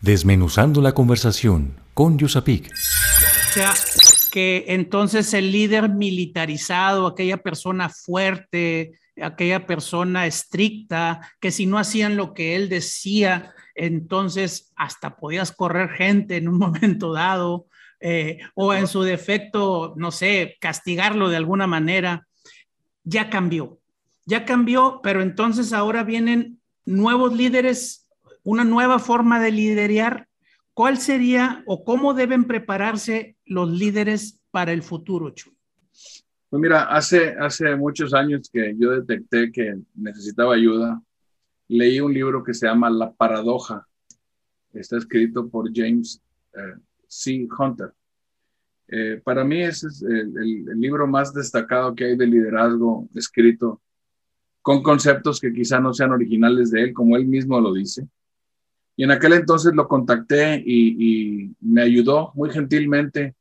Desmenuzando 0.00 0.80
la 0.80 0.92
conversación 0.92 1.74
con 1.94 2.18
Yusapic. 2.18 2.70
O 2.70 3.52
sea, 3.52 3.74
que 4.30 4.66
entonces 4.68 5.32
el 5.34 5.50
líder 5.50 5.88
militarizado, 5.88 7.06
aquella 7.06 7.38
persona 7.38 7.88
fuerte, 7.88 8.92
aquella 9.22 9.66
persona 9.66 10.26
estricta, 10.26 11.20
que 11.40 11.50
si 11.50 11.66
no 11.66 11.78
hacían 11.78 12.16
lo 12.16 12.34
que 12.34 12.56
él 12.56 12.68
decía, 12.68 13.54
entonces 13.74 14.72
hasta 14.76 15.16
podías 15.16 15.52
correr 15.52 15.90
gente 15.90 16.36
en 16.36 16.48
un 16.48 16.58
momento 16.58 17.12
dado, 17.12 17.66
eh, 18.00 18.38
o 18.54 18.72
en 18.74 18.86
su 18.86 19.02
defecto, 19.02 19.94
no 19.96 20.10
sé, 20.12 20.56
castigarlo 20.60 21.28
de 21.28 21.36
alguna 21.36 21.66
manera, 21.66 22.28
ya 23.02 23.28
cambió, 23.28 23.80
ya 24.24 24.44
cambió, 24.44 25.00
pero 25.02 25.22
entonces 25.22 25.72
ahora 25.72 26.04
vienen 26.04 26.60
nuevos 26.84 27.34
líderes, 27.34 28.08
una 28.44 28.64
nueva 28.64 28.98
forma 28.98 29.40
de 29.40 29.50
liderar. 29.50 30.28
¿Cuál 30.74 30.98
sería 30.98 31.64
o 31.66 31.82
cómo 31.82 32.14
deben 32.14 32.44
prepararse 32.44 33.36
los 33.44 33.68
líderes 33.68 34.40
para 34.52 34.72
el 34.72 34.82
futuro, 34.82 35.30
Chu? 35.30 35.52
Pues 36.50 36.62
mira, 36.62 36.84
hace, 36.84 37.36
muchos 37.76 38.14
años 38.14 38.48
que 38.50 38.74
yo 38.78 38.92
detecté 38.92 39.52
que 39.52 39.76
necesitaba 39.94 40.54
ayuda, 40.54 41.02
leí 41.68 42.00
un 42.00 42.14
libro 42.14 42.42
que 42.42 42.54
se 42.54 42.66
llama 42.66 42.88
La 42.88 43.12
Paradoja. 43.12 43.86
Está 44.72 44.96
escrito 44.96 45.46
por 45.48 45.70
James 45.74 46.22
eh, 46.54 46.80
C. 47.06 47.46
Hunter. 47.58 47.92
Eh, 48.88 49.20
para 49.22 49.44
mí 49.44 49.62
ese 49.62 49.88
es 49.88 50.00
el, 50.02 50.64
libro 50.80 51.06
más 51.06 51.34
destacado 51.34 51.94
que 51.94 52.04
hay 52.04 52.16
de 52.16 52.26
liderazgo 52.26 53.06
escrito 53.14 53.82
con 54.62 54.82
conceptos 54.82 55.40
que 55.40 55.52
quizá 55.52 55.80
no 55.80 55.92
sean 55.92 56.12
originales 56.12 56.70
de 56.70 56.84
él, 56.84 56.92
como 56.94 57.18
él 57.18 57.26
mismo 57.26 57.60
lo 57.60 57.74
dice. 57.74 58.08
Y 58.96 59.04
en 59.04 59.10
aquel 59.10 59.34
entonces 59.34 59.74
lo 59.74 59.86
contacté 59.86 60.62
y 60.64 61.54
me 61.60 61.82
ayudó 61.82 62.32
muy 62.34 62.48
gentilmente 62.50 63.34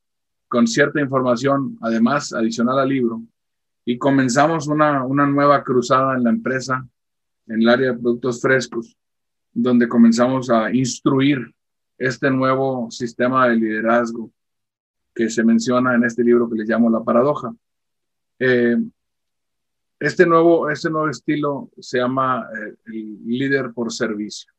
con 0.47 0.67
cierta 0.67 1.01
información, 1.01 1.77
además, 1.81 2.33
adicional 2.33 2.79
al 2.79 2.89
libro, 2.89 3.21
y 3.85 3.97
comenzamos 3.97 4.67
una, 4.67 5.03
una 5.03 5.25
nueva 5.25 5.63
cruzada 5.63 6.15
en 6.15 6.23
la 6.23 6.29
empresa, 6.29 6.87
en 7.47 7.61
el 7.61 7.69
área 7.69 7.91
de 7.91 7.99
productos 7.99 8.41
frescos, 8.41 8.97
donde 9.53 9.87
comenzamos 9.87 10.49
a 10.49 10.71
instruir 10.73 11.53
este 11.97 12.29
nuevo 12.29 12.91
sistema 12.91 13.47
de 13.47 13.55
liderazgo 13.55 14.31
que 15.15 15.29
se 15.29 15.43
menciona 15.43 15.95
en 15.95 16.03
este 16.03 16.23
libro 16.23 16.49
que 16.49 16.57
le 16.57 16.65
llamo 16.65 16.89
La 16.89 17.03
Paradoja. 17.03 17.51
Eh, 18.37 18.77
este, 19.99 20.27
nuevo, 20.27 20.69
este 20.69 20.91
nuevo 20.91 21.09
estilo 21.09 21.71
se 21.79 21.97
llama 21.97 22.47
eh, 22.53 22.75
el 22.85 23.25
líder 23.25 23.73
por 23.73 23.91
servicio. 23.91 24.51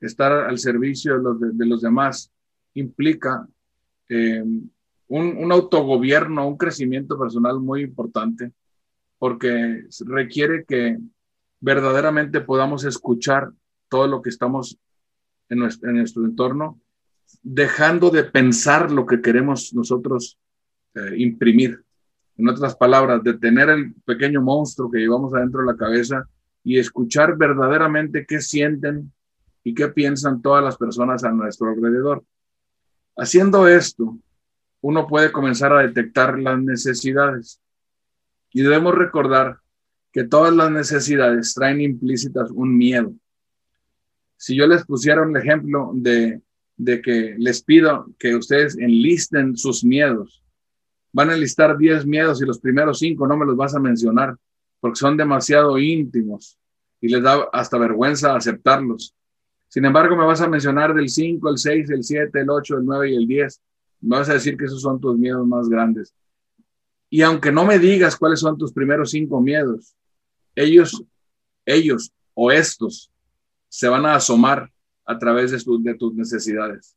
Estar 0.00 0.32
al 0.32 0.58
servicio 0.58 1.18
de 1.18 1.22
los, 1.22 1.58
de, 1.58 1.66
los 1.66 1.82
demás 1.82 2.32
implica 2.72 3.46
eh, 4.08 4.42
un, 5.08 5.52
autogobierno, 5.52 6.48
un 6.48 6.56
crecimiento 6.56 7.18
personal 7.18 7.60
muy 7.60 7.82
importante, 7.82 8.52
porque 9.18 9.84
requiere 10.06 10.64
que 10.64 10.98
verdaderamente 11.60 12.40
podamos 12.40 12.84
escuchar 12.84 13.50
todo 13.88 14.06
lo 14.06 14.20
que 14.20 14.30
estamos 14.30 14.78
en 15.48 15.58
nuestro, 15.60 15.90
en 15.90 15.96
nuestro 15.96 16.24
entorno, 16.24 16.80
dejando 17.42 18.10
de 18.10 18.24
pensar 18.24 18.90
lo 18.90 19.06
que 19.06 19.20
queremos 19.20 19.72
nosotros 19.74 20.38
eh, 20.94 21.14
imprimir. 21.16 21.82
En 22.36 22.48
otras 22.48 22.76
palabras, 22.76 23.22
de 23.22 23.34
tener 23.34 23.70
el 23.70 23.94
pequeño 24.04 24.42
monstruo 24.42 24.90
que 24.90 24.98
llevamos 24.98 25.32
adentro 25.32 25.60
de 25.60 25.66
la 25.66 25.76
cabeza 25.76 26.28
y 26.62 26.78
escuchar 26.78 27.36
verdaderamente 27.36 28.26
qué 28.26 28.40
sienten 28.40 29.12
y 29.62 29.72
qué 29.74 29.88
piensan 29.88 30.42
todas 30.42 30.62
las 30.62 30.76
personas 30.76 31.24
a 31.24 31.32
nuestro 31.32 31.68
alrededor. 31.68 32.24
Haciendo 33.16 33.66
esto, 33.66 34.18
uno 34.80 35.06
puede 35.06 35.32
comenzar 35.32 35.72
a 35.72 35.82
detectar 35.82 36.38
las 36.38 36.58
necesidades. 36.60 37.60
Y 38.52 38.62
debemos 38.62 38.94
recordar 38.94 39.58
que 40.12 40.24
todas 40.24 40.54
las 40.54 40.70
necesidades 40.70 41.54
traen 41.54 41.80
implícitas 41.80 42.50
un 42.50 42.76
miedo. 42.76 43.12
Si 44.36 44.56
yo 44.56 44.66
les 44.66 44.84
pusiera 44.84 45.22
un 45.22 45.36
ejemplo 45.36 45.90
de, 45.94 46.40
de 46.76 47.02
que 47.02 47.34
les 47.38 47.62
pido 47.62 48.06
que 48.18 48.34
ustedes 48.34 48.76
enlisten 48.78 49.56
sus 49.56 49.84
miedos, 49.84 50.42
van 51.12 51.30
a 51.30 51.34
enlistar 51.34 51.76
10 51.76 52.06
miedos 52.06 52.40
y 52.42 52.46
los 52.46 52.60
primeros 52.60 52.98
5 52.98 53.26
no 53.26 53.36
me 53.36 53.46
los 53.46 53.56
vas 53.56 53.74
a 53.74 53.80
mencionar 53.80 54.36
porque 54.80 54.96
son 54.96 55.16
demasiado 55.16 55.78
íntimos 55.78 56.58
y 57.00 57.08
les 57.08 57.22
da 57.22 57.48
hasta 57.52 57.78
vergüenza 57.78 58.36
aceptarlos. 58.36 59.14
Sin 59.68 59.84
embargo, 59.84 60.16
me 60.16 60.24
vas 60.24 60.40
a 60.40 60.48
mencionar 60.48 60.94
del 60.94 61.08
5, 61.08 61.48
el 61.50 61.58
6, 61.58 61.90
el 61.90 62.04
7, 62.04 62.40
el 62.40 62.50
8, 62.50 62.78
el 62.78 62.84
9 62.84 63.10
y 63.10 63.16
el 63.16 63.26
10 63.26 63.60
me 63.60 63.60
vas 64.08 64.28
a 64.28 64.34
decir 64.34 64.56
que 64.56 64.66
esos 64.66 64.82
son 64.82 65.00
tus 65.00 65.18
miedos 65.18 65.46
más 65.46 65.68
grandes. 65.68 66.14
Y 67.10 67.22
aunque 67.22 67.52
no 67.52 67.64
me 67.64 67.78
digas 67.78 68.16
cuáles 68.16 68.40
son 68.40 68.58
tus 68.58 68.72
primeros 68.72 69.10
cinco 69.10 69.40
miedos, 69.40 69.96
ellos, 70.54 71.04
ellos 71.64 72.12
o 72.34 72.50
estos 72.50 73.10
se 73.68 73.88
van 73.88 74.06
a 74.06 74.14
asomar 74.14 74.72
a 75.04 75.18
través 75.18 75.50
de, 75.50 75.58
de 75.80 75.94
tus 75.94 76.14
necesidades. 76.14 76.96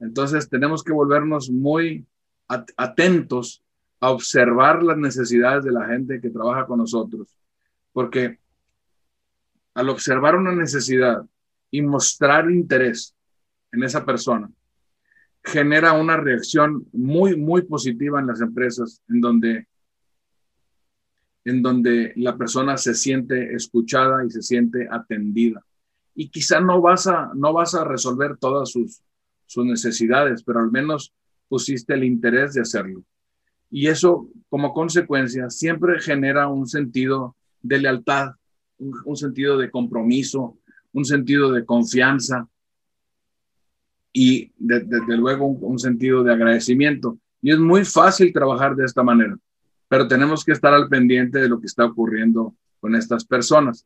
Entonces 0.00 0.48
tenemos 0.48 0.82
que 0.82 0.92
volvernos 0.92 1.50
muy 1.50 2.06
atentos 2.76 3.62
a 4.00 4.10
observar 4.10 4.82
las 4.82 4.98
necesidades 4.98 5.64
de 5.64 5.72
la 5.72 5.86
gente 5.86 6.20
que 6.20 6.30
trabaja 6.30 6.66
con 6.66 6.78
nosotros, 6.78 7.28
porque 7.92 8.38
al 9.72 9.88
observar 9.88 10.36
una 10.36 10.54
necesidad 10.54 11.24
y 11.70 11.82
mostrar 11.82 12.50
interés 12.50 13.14
en 13.72 13.82
esa 13.82 14.04
persona, 14.04 14.50
genera 15.44 15.92
una 15.92 16.16
reacción 16.16 16.86
muy, 16.92 17.36
muy 17.36 17.62
positiva 17.62 18.18
en 18.18 18.26
las 18.26 18.40
empresas, 18.40 19.02
en 19.08 19.20
donde, 19.20 19.68
en 21.44 21.62
donde 21.62 22.12
la 22.16 22.36
persona 22.36 22.76
se 22.78 22.94
siente 22.94 23.54
escuchada 23.54 24.24
y 24.24 24.30
se 24.30 24.42
siente 24.42 24.88
atendida. 24.90 25.64
Y 26.14 26.30
quizá 26.30 26.60
no 26.60 26.80
vas 26.80 27.06
a, 27.06 27.30
no 27.34 27.52
vas 27.52 27.74
a 27.74 27.84
resolver 27.84 28.38
todas 28.38 28.70
sus, 28.70 29.02
sus 29.46 29.66
necesidades, 29.66 30.42
pero 30.42 30.60
al 30.60 30.70
menos 30.70 31.12
pusiste 31.48 31.94
el 31.94 32.04
interés 32.04 32.54
de 32.54 32.62
hacerlo. 32.62 33.04
Y 33.70 33.88
eso, 33.88 34.28
como 34.48 34.72
consecuencia, 34.72 35.50
siempre 35.50 36.00
genera 36.00 36.48
un 36.48 36.66
sentido 36.66 37.36
de 37.60 37.80
lealtad, 37.80 38.32
un, 38.78 39.16
sentido 39.16 39.58
de 39.58 39.70
compromiso, 39.70 40.58
un 40.92 41.04
sentido 41.04 41.52
de 41.52 41.64
confianza 41.64 42.48
y 44.16 44.52
desde 44.56 45.16
luego 45.16 45.44
un, 45.44 45.78
sentido 45.78 46.22
de 46.22 46.32
agradecimiento. 46.32 47.18
Y 47.42 47.50
es 47.50 47.58
muy 47.58 47.84
fácil 47.84 48.32
trabajar 48.32 48.76
de 48.76 48.84
esta 48.84 49.02
manera, 49.02 49.36
pero 49.88 50.06
tenemos 50.06 50.44
que 50.44 50.52
estar 50.52 50.72
al 50.72 50.88
pendiente 50.88 51.40
de 51.40 51.48
lo 51.48 51.60
que 51.60 51.66
está 51.66 51.84
ocurriendo 51.84 52.54
con 52.78 52.94
estas 52.94 53.24
personas. 53.24 53.84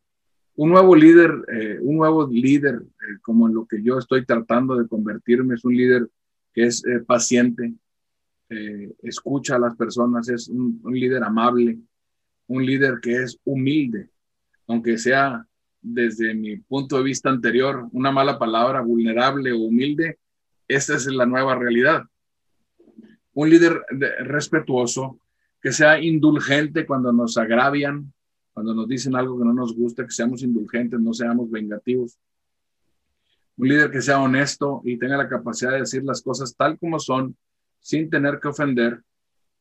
Un 0.55 0.69
nuevo 0.71 0.95
líder, 0.95 1.33
eh, 1.51 1.79
un 1.81 1.97
nuevo 1.97 2.29
líder, 2.31 2.75
eh, 2.75 3.19
como 3.23 3.49
en 3.49 3.55
lo 3.55 3.67
que 3.67 3.83
yo 3.83 3.99
estoy 3.99 4.27
tratando 4.27 4.77
de 4.77 4.87
convertirme, 4.87 5.55
es 5.55 5.65
un 5.65 5.75
líder 5.75 6.07
que 6.53 6.65
es 6.65 6.85
eh, 6.85 7.01
paciente, 7.01 7.75
escucha 9.03 9.57
a 9.57 9.59
las 9.59 9.77
personas, 9.77 10.27
es 10.31 10.49
un, 10.49 10.81
líder 10.85 11.23
amable, 11.23 11.79
un 12.47 12.65
líder 12.65 12.99
que 13.01 13.23
es 13.23 13.39
humilde, 13.45 14.09
aunque 14.67 14.97
sea 14.97 15.47
desde 15.93 16.35
mi 16.35 16.57
punto 16.59 16.99
de 16.99 17.03
vista 17.03 17.31
anterior 17.31 17.89
una 17.93 18.11
mala 18.11 18.39
palabra, 18.39 18.83
vulnerable 18.83 19.53
o 19.53 19.59
humilde, 19.59 20.19
esta 20.67 20.95
es 20.95 21.07
la 21.07 21.27
nueva 21.27 21.55
realidad. 21.55 22.05
Un 23.33 23.51
líder 23.51 23.83
respetuoso, 24.21 25.21
que 25.61 25.73
sea 25.73 26.01
indulgente 26.01 26.87
cuando 26.87 27.13
nos 27.13 27.39
agravian, 27.39 28.13
cuando 28.53 28.75
nos 28.75 28.89
dicen 28.89 29.17
algo 29.17 29.39
que 29.39 29.45
no 29.45 29.55
nos 29.55 29.75
gusta, 29.75 30.05
que 30.05 30.11
seamos 30.11 30.43
indulgentes, 30.43 31.01
no 31.01 31.13
seamos 31.15 31.51
vengativos. 31.51 32.19
Un 33.57 33.69
líder 33.69 33.91
que 33.91 34.03
sea 34.03 34.21
honesto 34.21 34.83
y 34.85 34.99
tenga 34.99 35.17
la 35.17 35.29
capacidad 35.29 35.73
de 35.73 35.81
decir 35.81 36.05
las 36.05 36.23
cosas 36.23 36.55
tal 36.55 36.79
como 36.79 37.01
son, 37.01 37.37
sin 37.81 38.11
tener 38.11 38.39
que 38.41 38.49
ofender. 38.49 39.03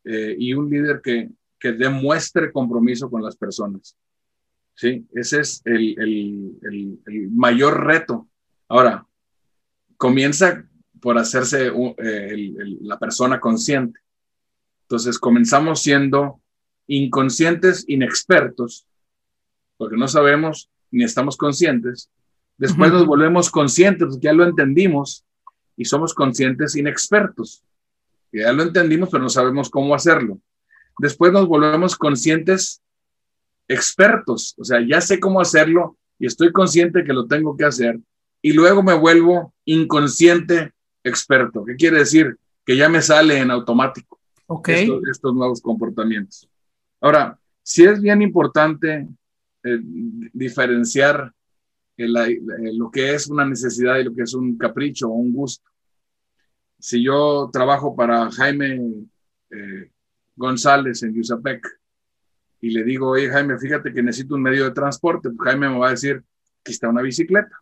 Eh, 0.03 0.35
y 0.37 0.53
un 0.53 0.69
líder 0.69 1.01
que, 1.01 1.29
que 1.59 1.71
demuestre 1.71 2.51
compromiso 2.51 3.09
con 3.09 3.23
las 3.23 3.35
personas. 3.35 3.95
¿Sí? 4.77 5.07
Ese 5.15 5.39
es 5.41 5.61
el, 5.65 5.99
el, 5.99 6.99
el, 7.07 7.31
mayor 7.31 7.83
reto. 7.83 8.27
Ahora, 8.69 9.07
comienza 9.97 10.69
por 11.01 11.17
hacerse 11.17 11.71
eh, 11.97 12.53
la 12.81 12.99
persona 12.99 13.39
consciente. 13.39 13.99
Entonces, 14.83 15.17
comenzamos 15.17 15.81
siendo 15.81 16.41
inconscientes, 16.85 17.85
inexpertos, 17.87 18.85
porque 19.77 19.97
no 19.97 20.07
sabemos 20.07 20.69
ni 20.91 21.03
estamos 21.03 21.37
conscientes. 21.37 22.11
Después 22.57 22.91
nos 22.91 23.07
volvemos 23.07 23.49
conscientes, 23.49 24.19
ya 24.21 24.31
lo 24.31 24.43
entendimos, 24.45 25.25
y 25.75 25.85
somos 25.85 26.13
conscientes 26.13 26.75
inexpertos. 26.75 27.63
Ya 28.31 28.53
lo 28.53 28.61
entendimos, 28.61 29.09
pero 29.09 29.23
no 29.23 29.29
sabemos 29.29 29.71
cómo 29.71 29.95
hacerlo. 29.95 30.39
Después 30.99 31.33
nos 31.33 31.47
volvemos 31.47 31.95
conscientes 31.95 32.83
expertos, 33.67 34.55
o 34.57 34.63
sea, 34.63 34.79
ya 34.85 35.01
sé 35.01 35.19
cómo 35.19 35.41
hacerlo 35.41 35.97
y 36.19 36.25
estoy 36.25 36.51
consciente 36.51 37.03
que 37.03 37.13
lo 37.13 37.27
tengo 37.27 37.55
que 37.55 37.65
hacer. 37.65 37.99
Y 38.41 38.53
luego 38.53 38.83
me 38.83 38.93
vuelvo 38.93 39.53
inconsciente 39.65 40.71
experto. 41.03 41.65
¿Qué 41.65 41.75
quiere 41.75 41.99
decir? 41.99 42.37
Que 42.65 42.77
ya 42.77 42.89
me 42.89 43.01
sale 43.01 43.39
en 43.39 43.51
automático 43.51 44.19
estos 45.09 45.33
nuevos 45.33 45.61
comportamientos. 45.61 46.49
Ahora, 47.01 47.37
sí 47.61 47.83
es 47.83 48.01
bien 48.01 48.21
importante 48.21 49.07
eh, 49.63 49.79
diferenciar 50.33 51.33
lo 51.97 52.91
que 52.91 53.15
es 53.15 53.27
una 53.27 53.45
necesidad 53.45 53.97
y 53.97 54.03
lo 54.03 54.13
que 54.13 54.21
es 54.21 54.33
un 54.33 54.57
capricho 54.57 55.09
o 55.09 55.13
un 55.13 55.33
gusto. 55.33 55.69
Si 56.79 57.03
yo 57.03 57.49
trabajo 57.51 57.95
para 57.95 58.31
Jaime 58.31 58.79
eh, 59.49 59.91
González 60.35 61.01
en 61.01 61.15
Yusapec 61.15 61.67
y 62.59 62.71
le 62.71 62.83
digo, 62.83 63.09
oye 63.09 63.29
Jaime, 63.29 63.57
fíjate 63.57 63.93
que 63.93 64.01
necesito 64.01 64.35
un 64.35 64.41
medio 64.41 64.65
de 64.65 64.71
transporte, 64.71 65.29
pues 65.29 65.49
Jaime 65.49 65.69
me 65.69 65.77
va 65.77 65.87
a 65.87 65.91
decir, 65.91 66.23
aquí 66.61 66.71
está 66.71 66.89
una 66.89 67.01
bicicleta. 67.01 67.61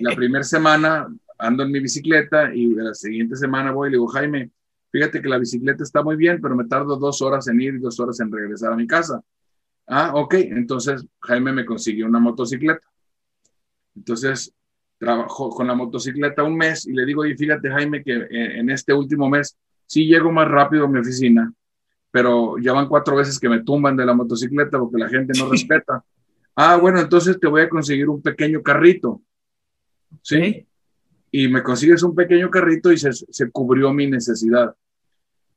La 0.00 0.14
primera 0.16 0.44
semana 0.44 1.08
ando 1.38 1.62
en 1.64 1.72
mi 1.72 1.80
bicicleta 1.80 2.54
y 2.54 2.74
la 2.74 2.94
siguiente 2.94 3.36
semana 3.36 3.72
voy 3.72 3.88
y 3.88 3.90
le 3.92 3.96
digo, 3.96 4.06
Jaime, 4.08 4.50
fíjate 4.90 5.20
que 5.20 5.28
la 5.28 5.38
bicicleta 5.38 5.82
está 5.82 6.02
muy 6.02 6.16
bien, 6.16 6.40
pero 6.40 6.56
me 6.56 6.64
tardo 6.64 6.96
dos 6.96 7.20
horas 7.22 7.48
en 7.48 7.60
ir 7.60 7.74
y 7.74 7.78
dos 7.78 7.98
horas 8.00 8.20
en 8.20 8.32
regresar 8.32 8.72
a 8.72 8.76
mi 8.76 8.86
casa. 8.86 9.20
Ah, 9.86 10.12
ok, 10.14 10.34
entonces 10.34 11.04
Jaime 11.20 11.52
me 11.52 11.64
consiguió 11.64 12.06
una 12.06 12.20
motocicleta. 12.20 12.86
Entonces 13.94 14.52
trabajo 14.98 15.50
con 15.50 15.66
la 15.66 15.74
motocicleta 15.74 16.42
un 16.42 16.56
mes 16.56 16.86
y 16.86 16.92
le 16.92 17.04
digo, 17.04 17.26
y 17.26 17.36
fíjate 17.36 17.68
Jaime 17.68 18.02
que 18.02 18.26
en 18.30 18.70
este 18.70 18.94
último 18.94 19.28
mes 19.28 19.56
sí 19.86 20.06
llego 20.06 20.32
más 20.32 20.48
rápido 20.48 20.84
a 20.84 20.88
mi 20.88 20.98
oficina, 20.98 21.52
pero 22.14 22.58
ya 22.58 22.72
van 22.72 22.86
cuatro 22.86 23.16
veces 23.16 23.40
que 23.40 23.48
me 23.48 23.64
tumban 23.64 23.96
de 23.96 24.06
la 24.06 24.14
motocicleta 24.14 24.78
porque 24.78 24.98
la 24.98 25.08
gente 25.08 25.36
no 25.36 25.50
respeta. 25.50 26.04
Ah, 26.54 26.76
bueno, 26.76 27.00
entonces 27.00 27.40
te 27.40 27.48
voy 27.48 27.62
a 27.62 27.68
conseguir 27.68 28.08
un 28.08 28.22
pequeño 28.22 28.62
carrito. 28.62 29.20
¿Sí? 30.22 30.64
Y 31.32 31.48
me 31.48 31.60
consigues 31.64 32.04
un 32.04 32.14
pequeño 32.14 32.48
carrito 32.50 32.92
y 32.92 32.98
se, 32.98 33.12
se 33.12 33.50
cubrió 33.50 33.92
mi 33.92 34.08
necesidad. 34.08 34.76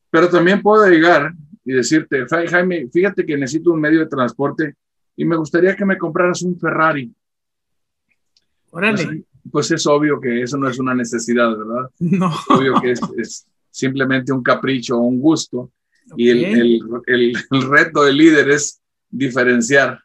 Pero 0.10 0.30
también 0.30 0.64
puedo 0.64 0.88
llegar 0.88 1.32
y 1.64 1.74
decirte, 1.74 2.26
Jaime, 2.28 2.88
fíjate 2.92 3.24
que 3.24 3.38
necesito 3.38 3.70
un 3.70 3.80
medio 3.80 4.00
de 4.00 4.08
transporte 4.08 4.74
y 5.16 5.26
me 5.26 5.36
gustaría 5.36 5.76
que 5.76 5.86
me 5.86 6.00
compraras 6.00 6.42
un 6.42 6.60
Ferrari. 6.60 7.14
Pues, 8.72 9.08
pues, 9.52 9.70
es 9.70 9.86
obvio 9.86 10.20
que 10.20 10.42
eso 10.42 10.58
no 10.58 10.68
es 10.68 10.80
una 10.80 10.96
necesidad, 10.96 11.56
¿verdad? 11.56 11.92
No. 12.00 12.32
Es 12.32 12.50
obvio 12.50 12.82
que 12.82 12.94
es, 12.94 13.46
simplemente 13.70 14.34
un 14.34 14.42
capricho 14.42 14.98
o 14.98 15.02
un 15.02 15.20
gusto. 15.20 15.72
Y 16.16 16.30
el, 16.30 16.46
el, 17.06 17.36
el, 17.52 17.62
reto 17.70 18.04
del 18.04 18.18
líder 18.18 18.50
es 18.50 18.82
diferenciar 19.10 20.00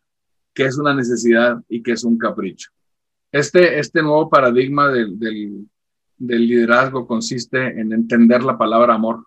qué 0.53 0.65
es 0.65 0.77
una 0.79 0.95
necesidad 0.95 1.63
y 1.69 1.83
qué 1.83 1.93
es 1.93 2.05
un 2.05 2.19
capricho. 2.19 2.71
Este, 3.31 3.79
este 3.79 4.03
nuevo 4.03 4.29
paradigma 4.29 4.89
del, 4.89 5.19
del, 5.19 5.67
del 6.19 6.47
liderazgo 6.47 7.07
consiste 7.07 7.81
en 7.81 7.93
entender 7.93 8.43
la 8.43 8.59
palabra 8.59 8.95
amor 8.95 9.27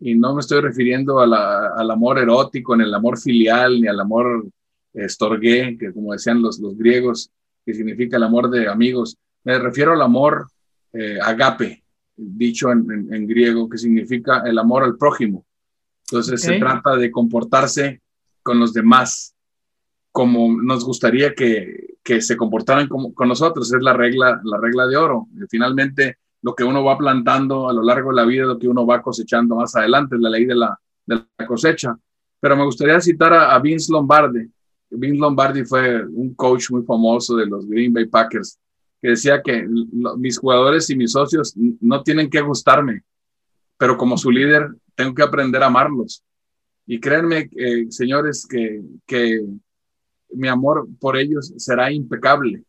y 0.00 0.14
no 0.14 0.34
me 0.34 0.40
estoy 0.40 0.62
refiriendo 0.62 1.20
al 1.20 1.90
amor 1.90 2.18
erótico, 2.18 2.74
ni 2.74 2.84
al 2.84 2.94
amor 2.94 3.18
filial, 3.18 3.80
ni 3.80 3.86
al 3.86 4.00
amor 4.00 4.46
estorgué, 4.94 5.76
que 5.78 5.92
como 5.92 6.14
decían 6.14 6.40
los, 6.40 6.58
los 6.58 6.76
griegos, 6.76 7.30
que 7.66 7.74
significa 7.74 8.16
el 8.16 8.22
amor 8.22 8.50
de 8.50 8.66
amigos. 8.66 9.18
Me 9.44 9.58
refiero 9.58 9.92
al 9.92 10.00
amor 10.00 10.48
eh, 10.94 11.18
agape, 11.22 11.84
dicho 12.16 12.72
en, 12.72 13.26
griego, 13.26 13.68
que 13.68 13.76
significa 13.76 14.42
el 14.46 14.58
amor 14.58 14.84
al 14.84 14.96
prójimo. 14.96 15.44
Entonces 16.10 16.40
se 16.40 16.58
trata 16.58 16.96
de 16.96 17.10
comportarse 17.10 18.00
con 18.42 18.58
los 18.58 18.72
demás 18.72 19.34
como 20.12 20.60
nos 20.60 20.84
gustaría 20.84 21.34
que, 21.34 21.96
que 22.02 22.20
se 22.20 22.36
comportaran 22.36 22.88
como, 22.88 23.14
con 23.14 23.28
nosotros. 23.28 23.72
Es 23.72 23.82
la 23.82 23.92
regla, 23.92 24.40
la 24.44 24.58
regla 24.58 24.86
de 24.86 24.96
oro. 24.96 25.28
finalmente, 25.48 26.18
lo 26.42 26.54
que 26.54 26.64
uno 26.64 26.82
va 26.82 26.98
plantando 26.98 27.68
a 27.68 27.72
lo 27.72 27.82
largo 27.82 28.10
de 28.10 28.16
la 28.16 28.24
vida, 28.24 28.44
lo 28.44 28.58
que 28.58 28.68
uno 28.68 28.86
va 28.86 29.02
cosechando 29.02 29.56
más 29.56 29.76
adelante, 29.76 30.16
es 30.16 30.20
la 30.20 30.30
ley 30.30 30.46
de 30.46 30.54
la, 30.54 30.78
de 31.06 31.22
la 31.38 31.46
cosecha. 31.46 31.96
Pero 32.40 32.56
me 32.56 32.64
gustaría 32.64 33.00
citar 33.00 33.32
a, 33.34 33.58
Vince 33.58 33.92
Lombardi. 33.92 34.50
Vince 34.90 35.20
Lombardi 35.20 35.64
fue 35.64 36.04
un 36.06 36.34
coach 36.34 36.70
muy 36.70 36.82
famoso 36.82 37.36
de 37.36 37.46
los 37.46 37.66
Green 37.66 37.92
Bay 37.92 38.06
Packers, 38.06 38.58
que 39.00 39.10
decía 39.10 39.40
que 39.42 39.66
mis 40.16 40.38
jugadores 40.38 40.88
y 40.90 40.96
mis 40.96 41.12
socios 41.12 41.54
no 41.80 42.02
tienen 42.02 42.28
que 42.28 42.40
gustarme, 42.40 43.02
pero 43.78 43.96
como 43.96 44.16
su 44.18 44.30
líder 44.30 44.70
tengo 45.00 45.14
que 45.14 45.22
aprender 45.22 45.62
a 45.62 45.66
amarlos. 45.66 46.22
Y 46.86 47.00
créanme, 47.00 47.48
eh, 47.56 47.86
señores, 47.88 48.46
que, 48.46 48.82
que 49.06 49.42
mi 50.28 50.46
amor 50.46 50.86
por 51.00 51.16
ellos 51.16 51.54
será 51.56 51.90
impecable. 51.90 52.64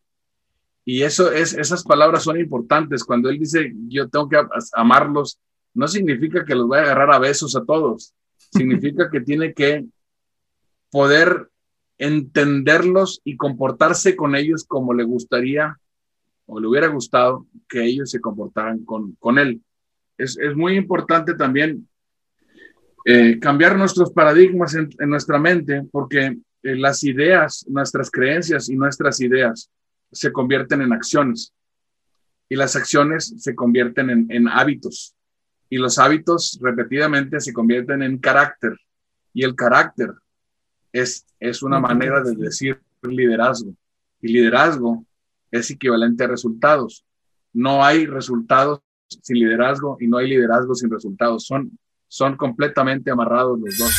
Y 0.85 1.01
eso 1.01 1.29
es, 1.29 1.53
esas 1.53 1.83
palabras 1.83 2.23
son 2.23 2.39
importantes. 2.39 3.03
Cuando 3.03 3.29
él 3.29 3.37
dice, 3.37 3.73
yo 3.89 4.07
tengo 4.07 4.29
que 4.29 4.41
amarlos, 4.71 5.41
no 5.73 5.89
significa 5.89 6.45
que 6.45 6.55
los 6.55 6.69
vaya 6.69 6.83
a 6.83 6.85
agarrar 6.85 7.11
a 7.15 7.19
besos 7.19 7.53
a 7.57 7.65
todos. 7.65 8.13
Significa 8.37 9.09
que 9.09 9.19
tiene 9.19 9.53
que 9.53 9.85
poder 10.89 11.49
entenderlos 11.97 13.19
y 13.25 13.35
comportarse 13.35 14.15
con 14.15 14.35
ellos 14.37 14.63
como 14.63 14.93
le 14.93 15.03
gustaría 15.03 15.77
o 16.45 16.61
le 16.61 16.67
hubiera 16.67 16.87
gustado 16.87 17.45
que 17.67 17.83
ellos 17.83 18.09
se 18.09 18.21
comportaran 18.21 18.85
con, 18.85 19.17
con 19.19 19.37
él. 19.37 19.61
Es, 20.17 20.37
es 20.37 20.55
muy 20.55 20.75
importante 20.75 21.35
también 21.35 21.87
eh, 23.05 23.39
cambiar 23.39 23.77
nuestros 23.77 24.11
paradigmas 24.11 24.75
en, 24.75 24.89
nuestra 25.09 25.39
mente, 25.39 25.83
porque 25.91 26.37
eh, 26.63 26.75
las 26.75 27.03
ideas, 27.03 27.65
nuestras 27.67 28.11
creencias 28.11 28.69
y 28.69 28.75
nuestras 28.75 29.19
ideas 29.21 29.69
se 30.11 30.31
convierten 30.31 30.81
en 30.81 30.93
acciones. 30.93 31.53
Y 32.49 32.55
las 32.55 32.75
acciones 32.75 33.33
se 33.37 33.55
convierten 33.55 34.09
en, 34.09 34.27
en 34.29 34.47
hábitos. 34.47 35.15
Y 35.69 35.77
los 35.77 35.97
hábitos 35.97 36.59
repetidamente 36.61 37.39
se 37.39 37.53
convierten 37.53 38.03
en 38.03 38.17
carácter. 38.17 38.77
Y 39.33 39.43
el 39.43 39.55
carácter 39.55 40.11
es, 40.91 41.25
es 41.39 41.63
una 41.63 41.79
manera 41.79 42.21
de 42.21 42.35
decir 42.35 42.81
liderazgo. 43.01 43.73
Y 44.21 44.33
liderazgo 44.33 45.05
es 45.49 45.71
equivalente 45.71 46.23
a 46.23 46.27
resultados. 46.27 47.05
No 47.53 47.83
hay 47.83 48.05
resultados 48.05 48.81
sin 49.07 49.37
liderazgo 49.37 49.97
y 49.99 50.07
no 50.07 50.17
hay 50.17 50.29
liderazgo 50.29 50.75
sin 50.75 50.89
resultados. 50.89 51.45
Son, 51.45 51.77
son 52.11 52.35
completamente 52.35 53.09
amarrados 53.09 53.57
los 53.57 53.77
dos. 53.77 53.91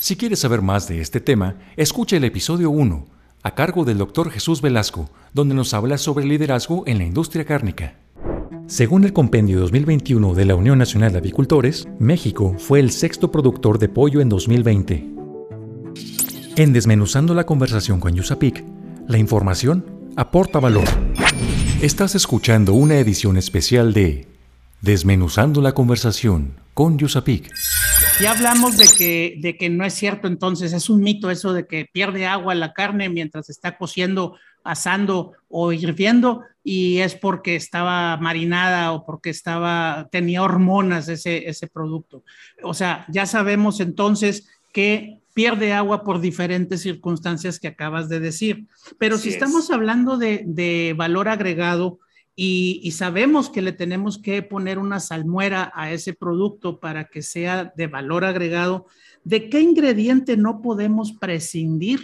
Si 0.00 0.16
quieres 0.16 0.38
saber 0.38 0.62
más 0.62 0.88
de 0.88 1.02
este 1.02 1.20
tema, 1.20 1.56
escucha 1.76 2.16
el 2.16 2.24
episodio 2.24 2.70
1, 2.70 3.06
a 3.42 3.54
cargo 3.54 3.84
del 3.84 3.98
doctor 3.98 4.30
Jesús 4.30 4.62
Velasco, 4.62 5.10
donde 5.34 5.54
nos 5.54 5.74
habla 5.74 5.98
sobre 5.98 6.24
liderazgo 6.24 6.84
en 6.86 6.96
la 6.96 7.04
industria 7.04 7.44
cárnica. 7.44 7.98
Según 8.68 9.04
el 9.04 9.12
compendio 9.12 9.60
2021 9.60 10.32
de 10.32 10.44
la 10.46 10.54
Unión 10.54 10.78
Nacional 10.78 11.12
de 11.12 11.18
Avicultores, 11.18 11.86
México 11.98 12.56
fue 12.56 12.80
el 12.80 12.90
sexto 12.90 13.30
productor 13.30 13.78
de 13.78 13.90
pollo 13.90 14.22
en 14.22 14.30
2020. 14.30 15.14
En 16.56 16.72
Desmenuzando 16.72 17.34
la 17.34 17.44
conversación 17.44 18.00
con 18.00 18.14
Yusapik, 18.14 18.64
la 19.06 19.18
información 19.18 19.84
aporta 20.16 20.58
valor. 20.58 20.88
Estás 21.82 22.14
escuchando 22.14 22.72
una 22.72 22.96
edición 22.96 23.36
especial 23.36 23.92
de 23.92 24.37
Desmenuzando 24.80 25.60
la 25.60 25.72
conversación 25.72 26.54
con 26.74 26.98
Yusapik. 26.98 27.52
Ya 28.20 28.32
hablamos 28.32 28.76
de 28.76 28.86
que, 28.96 29.38
de 29.40 29.56
que 29.56 29.68
no 29.68 29.84
es 29.84 29.94
cierto, 29.94 30.28
entonces 30.28 30.72
es 30.72 30.88
un 30.88 31.00
mito 31.00 31.30
eso 31.30 31.52
de 31.52 31.66
que 31.66 31.88
pierde 31.92 32.26
agua 32.26 32.54
la 32.54 32.72
carne 32.72 33.08
mientras 33.08 33.50
está 33.50 33.76
cociendo, 33.76 34.36
asando 34.64 35.32
o 35.48 35.72
hirviendo 35.72 36.42
y 36.62 36.98
es 36.98 37.14
porque 37.14 37.56
estaba 37.56 38.16
marinada 38.18 38.92
o 38.92 39.04
porque 39.04 39.30
estaba, 39.30 40.08
tenía 40.12 40.42
hormonas 40.42 41.08
ese, 41.08 41.48
ese 41.48 41.66
producto. 41.66 42.22
O 42.62 42.74
sea, 42.74 43.06
ya 43.08 43.26
sabemos 43.26 43.80
entonces 43.80 44.48
que 44.72 45.20
pierde 45.38 45.72
agua 45.72 46.02
por 46.02 46.20
diferentes 46.20 46.82
circunstancias 46.82 47.60
que 47.60 47.68
acabas 47.68 48.08
de 48.08 48.18
decir. 48.18 48.66
Pero 48.98 49.18
si 49.18 49.28
estamos 49.28 49.70
hablando 49.70 50.18
de, 50.18 50.94
valor 50.96 51.28
agregado 51.28 52.00
y, 52.40 52.92
sabemos 52.92 53.50
que 53.50 53.62
le 53.62 53.72
tenemos 53.72 54.16
que 54.16 54.42
poner 54.42 54.78
una 54.78 55.00
salmuera 55.00 55.72
a 55.74 55.90
ese 55.90 56.14
producto 56.14 56.78
para 56.78 57.08
que 57.08 57.20
sea 57.20 57.72
de 57.74 57.88
valor 57.88 58.24
agregado, 58.24 58.86
¿de 59.24 59.50
qué 59.50 59.58
ingrediente 59.58 60.36
no 60.36 60.62
podemos 60.62 61.10
prescindir 61.10 61.98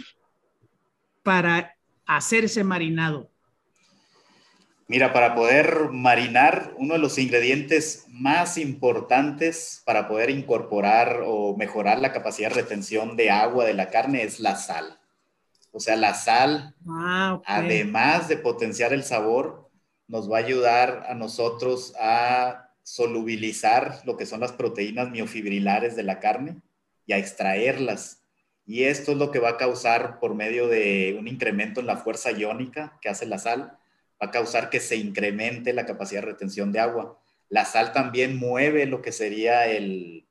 para 1.23 1.77
hacer 2.05 2.43
ese 2.43 2.65
marinado? 2.65 3.29
Mira, 4.89 5.13
para 5.13 5.35
poder 5.35 5.91
marinar, 5.93 6.73
uno 6.79 6.95
de 6.95 6.99
los 6.99 7.17
ingredientes 7.17 8.03
más 8.09 8.57
importantes 8.57 9.83
para 9.85 10.09
poder 10.09 10.29
incorporar 10.29 11.21
o 11.25 11.55
mejorar 11.55 11.99
la 11.99 12.11
capacidad 12.11 12.49
de 12.49 12.55
retención 12.55 13.15
de 13.15 13.31
agua 13.31 13.63
de 13.63 13.73
la 13.73 13.89
carne 13.89 14.23
es 14.23 14.41
la 14.41 14.57
sal. 14.57 14.99
O 15.71 15.79
sea, 15.79 15.95
la 15.95 16.13
sal, 16.13 16.75
ah, 16.89 17.41
además 17.45 18.27
de 18.27 18.35
potenciar 18.35 18.91
el 18.91 19.03
sabor, 19.03 19.64
nos 20.07 20.31
va 20.31 20.37
a 20.37 20.41
ayudar 20.41 21.05
a 21.07 21.15
nosotros 21.15 21.93
a 21.99 22.71
solubilizar 22.83 24.01
lo 24.05 24.15
que 24.15 24.25
son 24.25 24.41
las 24.41 24.51
proteínas 24.51 25.09
miofibrilares 25.09 25.95
de 25.95 26.03
la 26.03 26.19
carne 26.19 26.61
y 27.05 27.13
a 27.13 27.17
extraerlas. 27.17 28.21
Y 28.65 28.83
esto 28.83 29.11
es 29.11 29.17
lo 29.17 29.31
que 29.31 29.39
va 29.39 29.49
a 29.49 29.57
causar 29.57 30.19
por 30.19 30.35
medio 30.35 30.67
de 30.67 31.15
un 31.19 31.27
incremento 31.27 31.79
en 31.79 31.87
la 31.87 31.97
fuerza 31.97 32.31
iónica 32.31 32.97
que 33.01 33.09
hace 33.09 33.25
la 33.25 33.39
sal 33.39 33.77
va 34.21 34.27
a 34.27 34.31
causar 34.31 34.69
que 34.69 34.79
se 34.79 34.95
incremente 34.95 35.73
la 35.73 35.85
capacidad 35.85 36.21
de 36.21 36.27
retención 36.27 36.71
de 36.71 36.79
agua. 36.79 37.19
La 37.49 37.65
sal 37.65 37.91
también 37.93 38.37
mueve 38.37 38.85
lo 38.85 39.01
que 39.01 39.11
sería 39.11 39.67
el, 39.67 40.27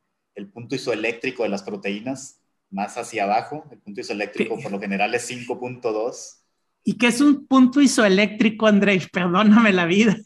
punto 0.53 0.75
isoeléctrico 0.75 1.43
de 1.43 1.49
las 1.49 1.63
proteínas 1.63 2.41
más 2.71 2.97
hacia 2.97 3.25
abajo. 3.25 3.65
El 3.71 3.79
punto 3.79 4.01
isoeléctrico 4.01 4.59
por 4.61 4.73
lo 4.73 4.81
general 4.81 5.15
es 5.15 5.31
5.2. 5.31 6.44
¿Y 6.85 6.99
qué 6.99 7.07
es 7.09 7.20
un 7.20 7.47
punto 7.47 7.81
isoeléctrico, 7.81 8.66
Andrés? 8.66 9.09
Perdóname 9.12 9.73
la 9.73 9.87
vida. 9.87 10.16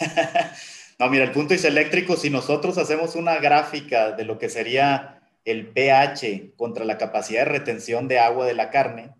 no, 0.98 1.08
mira, 1.08 1.24
el 1.24 1.30
punto 1.30 1.54
isoeléctrico, 1.54 2.16
si 2.16 2.28
nosotros 2.30 2.76
hacemos 2.78 3.14
una 3.14 3.38
gráfica 3.38 4.12
de 4.12 4.24
lo 4.24 4.38
que 4.38 4.48
sería 4.48 5.22
el 5.44 5.68
pH 5.68 6.52
contra 6.56 6.84
la 6.84 6.98
capacidad 6.98 7.40
de 7.40 7.52
retención 7.52 8.08
de 8.08 8.18
agua 8.18 8.44
de 8.44 8.54
la 8.54 8.70
carne, 8.70 9.14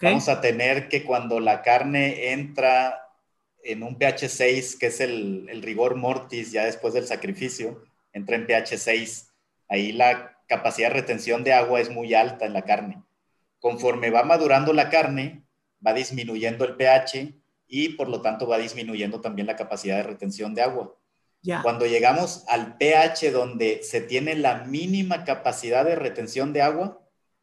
Vamos 0.00 0.30
a 0.30 0.40
tener 0.40 0.88
que 0.88 1.04
cuando 1.04 1.40
la 1.40 1.60
carne 1.60 2.32
entra 2.32 3.06
en 3.62 3.82
un 3.82 3.98
pH 3.98 4.30
6, 4.30 4.76
que 4.76 4.86
es 4.86 5.00
el, 5.00 5.46
el, 5.50 5.62
rigor 5.62 5.94
mortis 5.94 6.52
ya 6.52 6.64
después 6.64 6.94
del 6.94 7.06
sacrificio, 7.06 7.84
entra 8.14 8.36
en 8.36 8.46
pH 8.46 8.78
6, 8.78 9.28
ahí 9.68 9.92
la 9.92 10.38
capacidad 10.48 10.88
de 10.88 10.94
retención 10.94 11.44
de 11.44 11.52
agua 11.52 11.80
es 11.80 11.90
muy 11.90 12.14
alta 12.14 12.46
en 12.46 12.54
la 12.54 12.62
carne. 12.62 13.02
Conforme 13.60 14.08
va 14.08 14.22
madurando 14.22 14.72
la 14.72 14.88
carne, 14.88 15.43
va 15.86 15.92
disminuyendo 15.92 16.64
el 16.64 16.76
pH 16.76 17.34
y 17.66 17.90
por 17.90 18.08
lo 18.08 18.20
tanto 18.20 18.46
va 18.46 18.58
disminuyendo 18.58 19.20
también 19.20 19.46
la 19.46 19.56
capacidad 19.56 19.96
de 19.96 20.04
retención 20.04 20.54
de 20.54 20.62
agua. 20.62 20.96
Ya. 21.42 21.62
Cuando 21.62 21.86
llegamos 21.86 22.44
al 22.48 22.76
pH 22.78 23.30
donde 23.30 23.82
se 23.82 24.00
tiene 24.00 24.34
la 24.34 24.64
mínima 24.64 25.24
capacidad 25.24 25.84
de 25.84 25.94
retención 25.94 26.52
de 26.52 26.62
agua, 26.62 27.00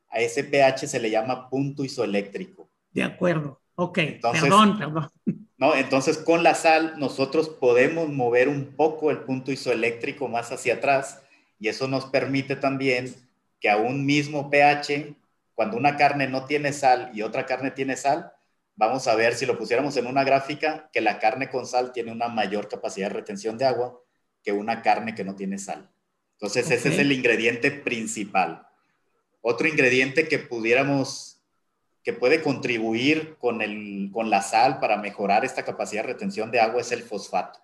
a 0.10 0.20
ese 0.20 0.44
pH 0.44 0.88
se 0.88 1.00
le 1.00 1.12
llama 1.12 1.50
punto 1.50 1.84
isoeléctrico. 1.84 2.70
De 2.92 3.04
acuerdo. 3.04 3.62
Ok, 3.76 4.00
perdón, 4.22 4.78
perdón. 4.78 5.10
No, 5.58 5.76
entonces 5.76 6.18
con 6.18 6.44
la 6.44 6.56
sal 6.56 6.96
nosotros 6.98 7.48
podemos 7.48 8.10
mover 8.10 8.50
un 8.50 8.76
poco 8.76 9.12
el 9.12 9.20
punto 9.20 9.52
isoeléctrico 9.52 10.28
más 10.28 10.52
hacia 10.52 10.76
atrás 10.76 11.22
y 11.60 11.68
eso 11.68 11.88
nos 11.88 12.06
permite 12.06 12.56
también 12.56 13.14
que 13.60 13.70
a 13.70 13.78
un 13.78 14.06
mismo 14.06 14.50
pH, 14.50 15.16
cuando 15.56 15.78
una 15.78 15.98
carne 15.98 16.28
no 16.28 16.46
tiene 16.46 16.74
sal 16.74 17.12
y 17.14 17.22
otra 17.22 17.46
carne 17.46 17.72
tiene 17.72 17.96
sal, 17.98 18.34
vamos 18.76 19.08
a 19.08 19.16
ver 19.16 19.36
si 19.36 19.46
lo 19.46 19.58
pusiéramos 19.58 19.96
en 19.98 20.08
una 20.08 20.24
gráfica 20.24 20.90
que 20.92 21.02
la 21.02 21.20
carne 21.20 21.50
con 21.50 21.66
sal 21.66 21.92
tiene 21.92 22.12
una 22.12 22.28
mayor 22.28 22.68
capacidad 22.68 23.10
de 23.10 23.16
retención 23.16 23.58
de 23.58 23.66
agua 23.66 24.02
que 24.44 24.52
una 24.52 24.82
carne 24.82 25.14
que 25.14 25.24
no 25.24 25.36
tiene 25.36 25.58
sal. 25.58 25.90
Entonces 26.34 26.72
ese 26.72 26.90
es 26.90 26.98
el 26.98 27.12
ingrediente 27.12 27.70
principal. 27.70 28.68
Otro 29.42 29.68
ingrediente 29.68 30.28
que 30.28 30.40
pudiéramos, 30.40 31.44
que 32.04 32.14
puede 32.14 32.42
contribuir 32.42 33.36
con, 33.38 33.62
el, 33.62 34.10
con 34.12 34.32
la 34.32 34.42
sal 34.42 34.80
para 34.80 34.98
mejorar 34.98 35.46
esta 35.46 35.64
capacidad 35.64 36.02
de 36.04 36.14
retención 36.14 36.50
de 36.50 36.60
agua 36.60 36.82
es 36.82 36.92
el 36.92 37.04
fosfato. 37.04 37.60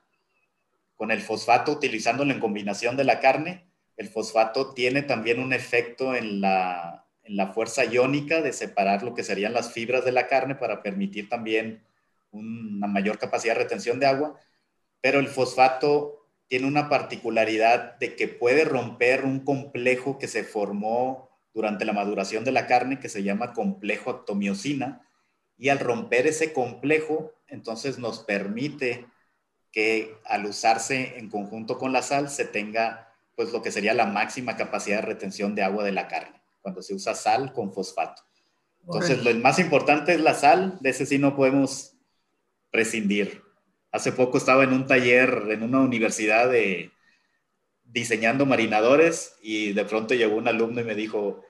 Con 0.96 1.10
el 1.10 1.22
fosfato, 1.22 1.72
utilizándolo 1.72 2.32
en 2.32 2.40
combinación 2.40 2.98
de 2.98 3.04
la 3.06 3.20
carne, 3.20 3.68
el 3.96 4.10
fosfato 4.10 4.76
tiene 4.76 5.02
también 5.02 5.40
un 5.40 5.54
efecto 5.54 6.16
en 6.16 6.42
la, 6.42 7.07
la 7.28 7.54
fuerza 7.54 7.86
iónica 7.86 8.42
de 8.42 8.54
separar 8.54 9.04
lo 9.04 9.14
que 9.14 9.24
serían 9.24 9.54
las 9.54 9.72
fibras 9.72 10.06
de 10.06 10.12
la 10.12 10.28
carne 10.28 10.56
para 10.56 10.82
permitir 10.82 11.30
también 11.30 11.84
una 12.32 12.88
mayor 12.88 13.18
capacidad 13.18 13.56
de 13.56 13.64
retención 13.64 14.00
de 14.00 14.06
agua, 14.06 14.40
pero 15.02 15.20
el 15.20 15.28
fosfato 15.28 16.28
tiene 16.48 16.68
una 16.68 16.90
particularidad 16.90 17.98
de 18.00 18.16
que 18.16 18.28
puede 18.28 18.64
romper 18.64 19.26
un 19.26 19.42
complejo 19.42 20.18
que 20.18 20.28
se 20.28 20.44
formó 20.44 21.30
durante 21.54 21.86
la 21.86 21.94
maduración 21.94 22.44
de 22.44 22.52
la 22.52 22.68
carne 22.68 23.00
que 23.00 23.10
se 23.10 23.24
llama 23.24 23.54
complejo 23.54 24.12
actomiosina 24.12 25.08
y 25.58 25.70
al 25.70 25.80
romper 25.80 26.28
ese 26.28 26.54
complejo, 26.54 27.34
entonces 27.48 27.98
nos 27.98 28.20
permite 28.20 29.08
que 29.72 30.16
al 30.26 30.46
usarse 30.46 31.18
en 31.18 31.30
conjunto 31.30 31.78
con 31.78 31.92
la 31.92 32.02
sal 32.02 32.30
se 32.30 32.46
tenga 32.46 33.14
pues 33.36 33.52
lo 33.52 33.62
que 33.62 33.72
sería 33.72 33.94
la 33.94 34.06
máxima 34.06 34.56
capacidad 34.56 34.98
de 34.98 35.08
retención 35.08 35.54
de 35.56 35.64
agua 35.64 35.84
de 35.84 35.92
la 35.92 36.08
carne, 36.08 36.37
cuando 36.68 36.82
se 36.82 36.94
usa 36.94 37.16
sal 37.16 37.54
con 37.54 37.72
fosfato. 37.72 38.24
Entonces, 38.82 39.24
lo 39.24 39.34
más 39.36 39.58
importante 39.58 40.14
es 40.14 40.20
la 40.20 40.34
sal, 40.34 40.78
de 40.82 40.90
ese 40.90 41.06
sí 41.06 41.18
no 41.18 41.34
podemos 41.34 41.94
prescindir. 42.72 43.42
Hace 43.90 44.12
poco 44.12 44.38
estaba 44.38 44.66
en 44.66 44.74
un 44.74 44.86
taller 44.86 45.46
en 45.50 45.64
una 45.64 45.80
universidad 45.80 46.52
de 46.52 46.92
diseñando 47.86 48.46
marinadores 48.46 49.36
y 49.42 49.72
de 49.72 49.86
pronto 49.86 50.14
llegó 50.14 50.36
un 50.36 50.50
alumno 50.50 50.82
y 50.82 50.84
me 50.84 50.94
dijo, 50.94 51.42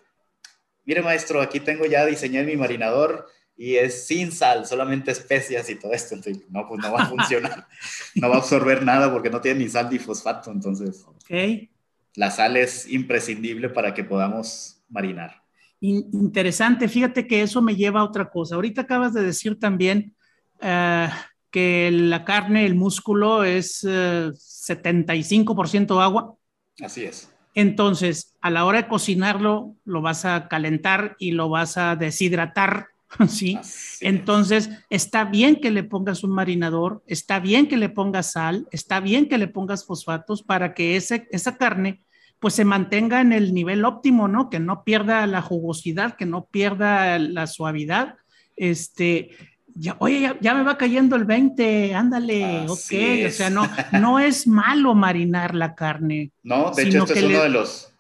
mire 0.86 1.02
maestro, 1.02 1.42
aquí 1.42 1.60
tengo 1.60 1.88
ya 1.88 2.06
diseñé 2.06 2.44
mi 2.44 2.56
marinador 2.56 3.28
y 3.56 3.78
es 3.78 4.06
sin 4.06 4.32
sal, 4.32 4.68
solamente 4.68 5.10
especias 5.10 5.68
y 5.72 5.80
todo 5.80 5.94
esto. 5.94 6.14
Entonces, 6.14 6.44
no, 6.52 6.68
pues 6.68 6.80
no 6.80 6.92
va 6.92 7.02
a 7.02 7.10
funcionar. 7.10 7.68
no 8.14 8.30
va 8.30 8.36
a 8.36 8.38
absorber 8.38 8.84
nada 8.84 9.12
porque 9.12 9.32
no 9.32 9.42
tiene 9.42 9.62
ni 9.62 9.70
sal 9.70 9.90
ni 9.92 9.98
fosfato. 9.98 10.52
Entonces, 10.52 11.04
okay. 11.08 11.72
la 12.14 12.30
sal 12.30 12.56
es 12.56 12.88
imprescindible 12.88 13.70
para 13.70 13.96
que 13.96 14.04
podamos 14.04 14.77
marinar. 14.90 15.48
Interesante, 15.80 16.90
fíjate 16.90 17.28
que 17.28 17.44
eso 17.44 17.62
me 17.62 17.76
lleva 17.76 18.00
a 18.00 18.04
otra 18.04 18.30
cosa. 18.30 18.56
Ahorita 18.56 18.82
acabas 18.82 19.14
de 19.14 19.24
decir 19.24 19.60
también 19.60 20.16
eh, 20.60 21.10
que 21.52 21.92
la 21.92 22.26
carne, 22.26 22.66
el 22.66 22.76
músculo 22.76 23.44
es 23.44 23.84
75% 23.84 26.00
eh, 26.00 26.02
agua. 26.02 26.36
Así 26.82 27.04
es. 27.04 27.32
Entonces, 27.54 28.36
a 28.42 28.52
la 28.52 28.66
hora 28.66 28.84
de 28.84 28.88
cocinarlo, 28.88 29.76
lo 29.84 30.02
vas 30.02 30.26
a 30.26 30.48
calentar 30.48 31.16
y 31.20 31.32
lo 31.32 31.50
vas 31.50 31.78
a 31.78 31.96
deshidratar, 31.96 32.88
¿sí? 33.28 33.58
Entonces, 34.02 34.70
está 34.92 35.26
bien 35.26 35.56
que 35.56 35.72
le 35.72 35.84
pongas 35.84 36.24
un 36.24 36.32
marinador, 36.32 37.04
está 37.08 37.40
bien 37.40 37.68
que 37.68 37.78
le 37.78 37.90
pongas 37.90 38.34
sal, 38.34 38.68
está 38.72 39.00
bien 39.00 39.28
que 39.28 39.40
le 39.40 39.48
pongas 39.48 39.86
fosfatos 39.86 40.44
para 40.44 40.74
que 40.74 40.98
ese, 40.98 41.28
esa 41.32 41.58
carne 41.58 42.02
pues 42.40 42.54
se 42.54 42.66
mantenga 42.66 43.22
en 43.22 43.34
el 43.34 43.54
nivel 43.54 43.86
óptimo, 43.86 44.28
¿no? 44.28 44.50
Que 44.50 44.60
no 44.60 44.84
pierda 44.84 45.26
la 45.28 45.42
jugosidad, 45.42 46.16
que 46.16 46.26
no 46.26 46.46
pierda 46.46 47.18
la 47.20 47.48
suavidad. 47.48 48.16
Este, 48.56 49.32
ya, 49.74 49.96
oye, 50.00 50.36
ya, 50.42 50.54
me 50.54 50.64
va 50.64 50.78
cayendo 50.78 51.16
el 51.16 51.26
20, 51.26 51.94
ándale, 51.94 52.66
ok, 52.68 53.28
o 53.28 53.32
sea, 53.32 53.50
no, 53.50 53.70
no 53.92 54.20
es 54.20 54.48
malo 54.48 54.96
marinar 54.96 55.56
la 55.56 55.76
carne. 55.76 56.32
No, 56.44 56.72
de 56.72 56.84
hecho, 56.84 57.04
este 57.04 57.20
es 57.20 57.26
uno 57.26 57.42
de 57.42 57.50
los, 57.50 57.94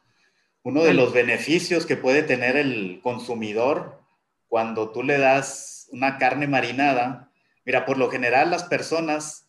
uno 0.63 0.83
de 0.83 0.93
los 0.93 1.13
beneficios 1.13 1.85
que 1.85 1.97
puede 1.97 2.23
tener 2.23 2.57
el 2.57 2.99
consumidor 3.01 4.01
cuando 4.47 4.89
tú 4.91 5.03
le 5.03 5.17
das 5.17 5.87
una 5.91 6.17
carne 6.17 6.47
marinada. 6.47 7.31
Mira, 7.65 7.85
por 7.85 7.97
lo 7.97 8.09
general 8.09 8.49
las 8.51 8.63
personas 8.63 9.47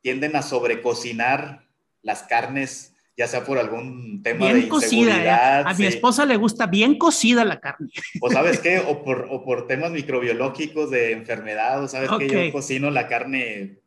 tienden 0.00 0.36
a 0.36 0.42
sobrecocinar 0.42 1.66
las 2.02 2.22
carnes 2.22 2.95
ya 3.16 3.26
sea 3.26 3.44
por 3.44 3.58
algún 3.58 4.22
tema 4.22 4.46
de 4.52 4.60
inseguridad. 4.60 5.64
Cocida, 5.64 5.70
A 5.70 5.74
mi 5.74 5.86
esposa 5.86 6.26
le 6.26 6.36
gusta 6.36 6.66
bien 6.66 6.98
cocida 6.98 7.44
la 7.44 7.60
carne. 7.60 7.90
O 8.20 8.30
sabes 8.30 8.60
qué, 8.60 8.78
o 8.78 9.02
por, 9.02 9.28
o 9.30 9.42
por 9.42 9.66
temas 9.66 9.90
microbiológicos 9.90 10.90
de 10.90 11.12
enfermedad, 11.12 11.82
o 11.82 11.88
sabes 11.88 12.10
que 12.18 12.28
yo 12.28 12.52
cocino 12.52 12.90
la 12.90 13.08
carne 13.08 13.80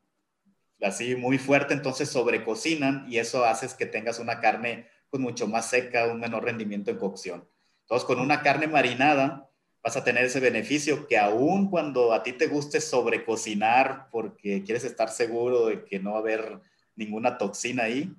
así 0.82 1.16
muy 1.16 1.38
fuerte, 1.38 1.74
entonces 1.74 2.10
sobrecocinan 2.10 3.06
y 3.10 3.18
eso 3.18 3.46
hace 3.46 3.68
que 3.78 3.86
tengas 3.86 4.20
una 4.20 4.40
carne 4.40 4.88
pues 5.10 5.22
mucho 5.22 5.48
más 5.48 5.70
seca, 5.70 6.08
un 6.08 6.20
menor 6.20 6.46
rendimiento 6.46 6.90
en 6.90 6.98
cocción. 6.98 7.48
Entonces 7.82 8.06
con 8.06 8.20
una 8.20 8.42
carne 8.42 8.68
marinada 8.68 9.50
vas 9.84 9.98
a 9.98 10.04
tener 10.04 10.26
ese 10.26 10.40
beneficio 10.40 11.08
que 11.08 11.18
aún 11.18 11.70
cuando 11.70 12.14
a 12.14 12.24
ti 12.24 12.34
te 12.34 12.48
guste 12.48 12.82
sobrecocinar 12.82 14.08
porque 14.12 14.64
quieres 14.64 14.84
estar 14.84 15.10
seguro 15.10 15.68
de 15.68 15.84
que 15.84 16.00
no 16.00 16.12
va 16.12 16.18
a 16.18 16.22
haber 16.22 16.60
ninguna 16.96 17.38
toxina 17.38 17.84
ahí, 17.84 18.12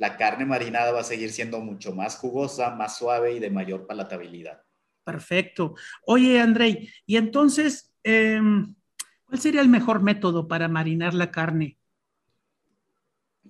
la 0.00 0.16
carne 0.16 0.46
marinada 0.46 0.92
va 0.92 1.00
a 1.00 1.04
seguir 1.04 1.30
siendo 1.30 1.60
mucho 1.60 1.94
más 1.94 2.16
jugosa, 2.16 2.74
más 2.74 2.96
suave 2.96 3.34
y 3.34 3.38
de 3.38 3.50
mayor 3.50 3.86
palatabilidad. 3.86 4.62
Perfecto. 5.04 5.74
Oye, 6.06 6.40
Andrei, 6.40 6.90
y 7.04 7.18
entonces, 7.18 7.92
em, 8.02 8.74
¿cuál 9.24 9.38
sería 9.38 9.60
el 9.60 9.68
mejor 9.68 10.02
método 10.02 10.48
para 10.48 10.68
marinar 10.68 11.12
la 11.12 11.30
carne? 11.30 11.76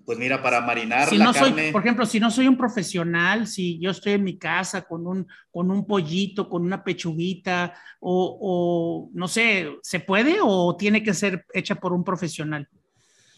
Pues 0.04 0.18
mira, 0.18 0.42
para 0.42 0.60
marinar 0.60 1.08
si 1.08 1.18
no 1.18 1.32
soy, 1.32 1.52
Por 1.70 1.82
ejemplo, 1.82 2.04
si 2.04 2.18
no 2.18 2.32
soy 2.32 2.48
un 2.48 2.56
profesional, 2.56 3.46
si 3.46 3.78
yo 3.78 3.92
estoy 3.92 4.14
en 4.14 4.24
mi 4.24 4.36
casa 4.36 4.82
con 4.82 5.06
un, 5.06 5.28
con 5.52 5.70
un 5.70 5.86
pollito, 5.86 6.48
con 6.48 6.62
una 6.64 6.82
pechuguita, 6.82 7.74
o, 8.00 8.38
o 8.40 9.10
no 9.14 9.28
sé, 9.28 9.68
¿se 9.82 10.00
puede 10.00 10.38
o 10.42 10.76
tiene 10.76 11.00
que 11.04 11.14
ser 11.14 11.46
hecha 11.54 11.76
por 11.76 11.92
un 11.92 12.02
profesional? 12.02 12.68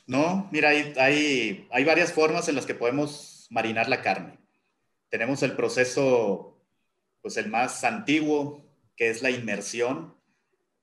No, 0.07 0.49
mira, 0.51 0.71
hay, 0.71 1.67
hay, 1.71 1.85
varias 1.85 2.13
formas 2.13 2.49
en 2.49 2.57
las 2.57 2.67
que 2.67 2.75
podemos 2.75 3.47
marinar 3.51 3.89
la 3.89 4.03
carne. 4.03 4.39
Tenemos 5.09 5.43
el 5.43 5.55
proceso, 5.55 6.59
pues 7.21 7.37
el 7.37 7.49
más 7.49 7.85
antiguo, 7.85 8.65
que 8.97 9.11
es 9.11 9.23
la 9.23 9.31
inmersión. 9.31 10.15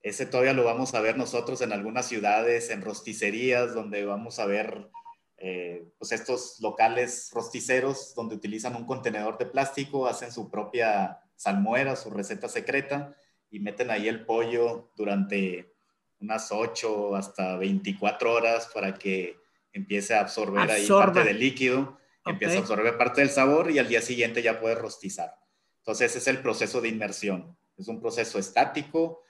Ese 0.02 0.24
todavía 0.24 0.54
lo 0.54 0.64
vamos 0.64 0.94
a 0.94 1.00
ver 1.00 1.18
nosotros 1.18 1.60
en 1.60 1.72
algunas 1.72 2.06
ciudades, 2.06 2.70
en 2.70 2.80
rosticerías, 2.80 3.74
donde 3.74 4.04
vamos 4.06 4.38
a 4.38 4.46
ver 4.46 4.90
eh, 5.36 5.86
pues 5.98 6.12
estos 6.12 6.60
locales 6.60 7.30
rosticeros 7.32 8.14
donde 8.14 8.34
utilizan 8.34 8.76
un 8.76 8.84
contenedor 8.84 9.38
de 9.38 9.46
plástico, 9.46 10.06
hacen 10.06 10.32
su 10.32 10.50
propia 10.50 11.18
salmuera, 11.34 11.96
su 11.96 12.10
receta 12.10 12.48
secreta 12.48 13.14
y 13.50 13.60
meten 13.60 13.90
ahí 13.90 14.06
el 14.06 14.26
pollo 14.26 14.90
durante 14.96 15.74
unas 16.20 16.52
8 16.52 17.16
hasta 17.16 17.56
24 17.56 18.32
horas 18.32 18.70
para 18.72 18.94
que 18.94 19.38
empiece 19.72 20.14
a 20.14 20.20
absorber 20.20 20.70
ahí 20.70 20.86
parte 20.86 21.24
del 21.24 21.38
líquido, 21.38 21.98
empiece 22.26 22.56
a 22.56 22.60
absorber 22.60 22.96
parte 22.98 23.20
del 23.20 23.30
sabor 23.30 23.70
y 23.70 23.78
al 23.78 23.88
día 23.88 24.02
siguiente 24.02 24.42
ya 24.42 24.60
puede 24.60 24.74
rostizar. 24.74 25.34
Entonces 25.78 26.10
ese 26.10 26.18
es 26.18 26.26
el 26.28 26.42
proceso 26.42 26.80
de 26.80 26.88
inmersión. 26.88 27.56
Es 27.76 27.88
un 27.88 28.00
proceso 28.00 28.38
estático. 28.38 29.22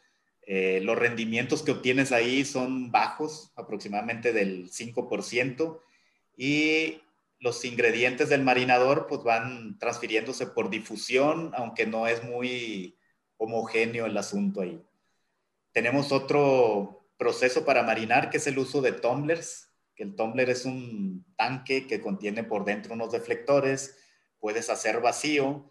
Eh, 0.43 0.81
los 0.83 0.99
rendimientos 0.99 1.63
que 1.63 1.73
obtienes 1.73 2.11
ahí 2.11 2.45
son 2.45 2.91
bajos, 2.91 3.53
aproximadamente 3.55 4.33
del 4.33 4.71
5%, 4.71 5.81
y 6.37 7.01
los 7.39 7.65
ingredientes 7.65 8.29
del 8.29 8.43
marinador 8.43 9.07
pues 9.07 9.23
van 9.23 9.79
transfiriéndose 9.79 10.47
por 10.47 10.71
difusión, 10.71 11.53
aunque 11.55 11.87
no 11.87 12.07
es 12.07 12.25
muy 12.25 12.97
homogéneo 13.37 14.07
el 14.07 14.17
asunto 14.17 14.63
ahí. 14.63 14.83
Tenemos 15.73 16.13
otro 16.13 17.07
proceso 17.17 17.65
para 17.65 17.83
marinar 17.83 18.31
que 18.31 18.39
es 18.39 18.47
el 18.47 18.59
uso 18.59 18.81
de 18.81 18.93
tumblers, 18.93 19.71
el 20.01 20.17
tumbler 20.17 20.49
es 20.51 20.65
un 20.65 21.27
tanque 21.37 21.87
que 21.87 22.01
contiene 22.01 22.43
por 22.43 22.65
dentro 22.65 22.95
unos 22.95 23.13
deflectores, 23.13 23.99
puedes 24.39 24.71
hacer 24.71 25.01
vacío. 25.01 25.71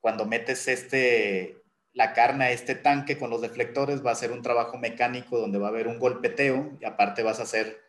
Cuando 0.00 0.26
metes 0.26 0.68
este, 0.68 1.62
la 1.92 2.12
carne 2.12 2.46
a 2.46 2.50
este 2.50 2.74
tanque 2.74 3.18
con 3.18 3.30
los 3.30 3.40
deflectores 3.40 4.04
va 4.04 4.10
a 4.10 4.16
ser 4.16 4.32
un 4.32 4.42
trabajo 4.42 4.78
mecánico 4.78 5.38
donde 5.38 5.58
va 5.58 5.68
a 5.68 5.70
haber 5.70 5.86
un 5.86 5.98
golpeteo 5.98 6.76
y 6.80 6.84
aparte 6.84 7.22
vas 7.22 7.38
a 7.40 7.44
hacer 7.44 7.80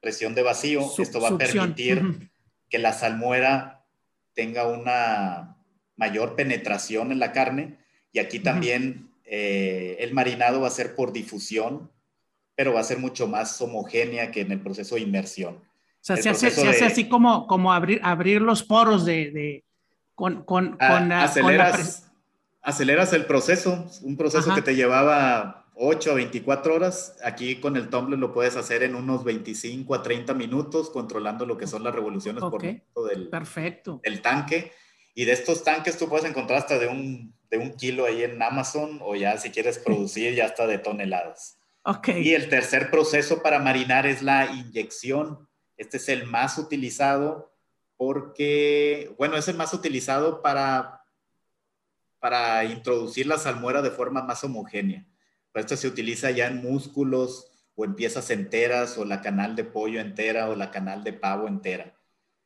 presión 0.00 0.34
de 0.34 0.42
vacío. 0.42 0.82
Esto 0.98 1.20
va 1.20 1.28
a 1.28 1.38
permitir 1.38 2.30
que 2.68 2.78
la 2.78 2.92
salmuera 2.92 3.84
tenga 4.34 4.66
una 4.66 5.58
mayor 5.96 6.36
penetración 6.36 7.12
en 7.12 7.18
la 7.18 7.32
carne 7.32 7.78
y 8.12 8.18
aquí 8.18 8.40
también 8.40 9.11
eh, 9.34 9.96
el 10.00 10.12
marinado 10.12 10.60
va 10.60 10.66
a 10.66 10.70
ser 10.70 10.94
por 10.94 11.10
difusión, 11.10 11.90
pero 12.54 12.74
va 12.74 12.80
a 12.80 12.84
ser 12.84 12.98
mucho 12.98 13.26
más 13.26 13.58
homogénea 13.62 14.30
que 14.30 14.42
en 14.42 14.52
el 14.52 14.60
proceso 14.60 14.96
de 14.96 15.00
inmersión. 15.00 15.54
O 15.54 15.60
sea, 16.02 16.18
se 16.18 16.28
hace, 16.28 16.84
así 16.84 17.08
como, 17.08 17.46
como 17.46 17.72
abrir, 17.72 17.98
abrir 18.04 18.42
los 18.42 18.62
poros 18.62 19.06
de, 19.06 19.64
con, 20.14 20.44
con, 20.44 20.76
ah, 20.80 21.22
aceleras, 21.22 22.12
aceleras 22.60 23.14
el 23.14 23.24
proceso, 23.24 23.86
un 24.02 24.18
proceso 24.18 24.54
que 24.54 24.60
te 24.60 24.74
llevaba 24.74 25.64
8 25.76 26.10
a 26.10 26.14
24 26.14 26.74
horas. 26.74 27.16
Aquí 27.24 27.58
con 27.58 27.78
el 27.78 27.88
tumbler 27.88 28.18
lo 28.18 28.34
puedes 28.34 28.56
hacer 28.56 28.82
en 28.82 28.94
unos 28.94 29.24
25 29.24 29.94
a 29.94 30.02
30 30.02 30.34
minutos, 30.34 30.90
controlando 30.90 31.46
lo 31.46 31.56
que 31.56 31.66
son 31.66 31.82
las 31.82 31.94
revoluciones 31.94 32.42
por 32.42 32.62
minuto 32.62 33.04
del, 33.04 33.30
Perfecto. 33.30 33.98
del 34.04 34.20
tanque. 34.20 34.72
Y 35.14 35.24
de 35.24 35.32
estos 35.32 35.64
tanques 35.64 35.96
tú 35.96 36.06
puedes 36.06 36.28
encontrar 36.28 36.58
hasta 36.58 36.78
de 36.78 36.88
un, 36.88 37.32
de 37.52 37.58
un 37.58 37.76
kilo 37.76 38.06
ahí 38.06 38.24
en 38.24 38.42
Amazon 38.42 38.98
o 39.02 39.14
ya 39.14 39.36
si 39.36 39.50
quieres 39.50 39.78
producir 39.78 40.34
ya 40.34 40.46
hasta 40.46 40.66
de 40.66 40.78
toneladas. 40.78 41.58
Okay. 41.84 42.26
Y 42.26 42.34
el 42.34 42.48
tercer 42.48 42.90
proceso 42.90 43.42
para 43.42 43.58
marinar 43.58 44.06
es 44.06 44.22
la 44.22 44.46
inyección. 44.46 45.46
Este 45.76 45.98
es 45.98 46.08
el 46.08 46.24
más 46.24 46.56
utilizado 46.56 47.52
porque, 47.98 49.14
bueno, 49.18 49.36
es 49.36 49.48
el 49.48 49.56
más 49.58 49.74
utilizado 49.74 50.40
para, 50.40 51.04
para 52.20 52.64
introducir 52.64 53.26
la 53.26 53.36
salmuera 53.36 53.82
de 53.82 53.90
forma 53.90 54.22
más 54.22 54.42
homogénea. 54.44 55.06
Esto 55.52 55.76
se 55.76 55.88
utiliza 55.88 56.30
ya 56.30 56.46
en 56.46 56.62
músculos 56.62 57.50
o 57.74 57.84
en 57.84 57.94
piezas 57.94 58.30
enteras 58.30 58.96
o 58.96 59.04
la 59.04 59.20
canal 59.20 59.54
de 59.56 59.64
pollo 59.64 60.00
entera 60.00 60.48
o 60.48 60.56
la 60.56 60.70
canal 60.70 61.04
de 61.04 61.12
pavo 61.12 61.46
entera. 61.46 61.94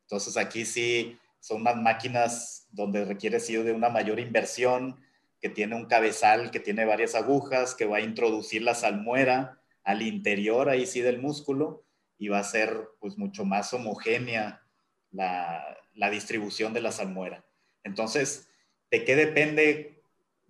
Entonces 0.02 0.36
aquí 0.36 0.64
sí 0.64 1.16
son 1.38 1.60
unas 1.60 1.76
máquinas 1.76 2.65
donde 2.76 3.04
requiere 3.04 3.40
sido 3.40 3.64
de 3.64 3.72
una 3.72 3.88
mayor 3.88 4.20
inversión, 4.20 5.00
que 5.40 5.48
tiene 5.48 5.74
un 5.74 5.86
cabezal, 5.86 6.50
que 6.50 6.60
tiene 6.60 6.84
varias 6.84 7.14
agujas, 7.14 7.74
que 7.74 7.86
va 7.86 7.98
a 7.98 8.02
introducir 8.02 8.62
la 8.62 8.74
salmuera 8.74 9.60
al 9.82 10.02
interior 10.02 10.68
ahí 10.68 10.86
sí 10.86 11.00
del 11.00 11.18
músculo 11.18 11.84
y 12.18 12.28
va 12.28 12.38
a 12.38 12.44
ser 12.44 12.88
pues 13.00 13.16
mucho 13.16 13.44
más 13.44 13.72
homogénea 13.72 14.62
la, 15.10 15.78
la 15.94 16.10
distribución 16.10 16.74
de 16.74 16.82
la 16.82 16.92
salmuera. 16.92 17.44
Entonces, 17.82 18.48
¿de 18.90 19.04
qué 19.04 19.16
depende? 19.16 20.02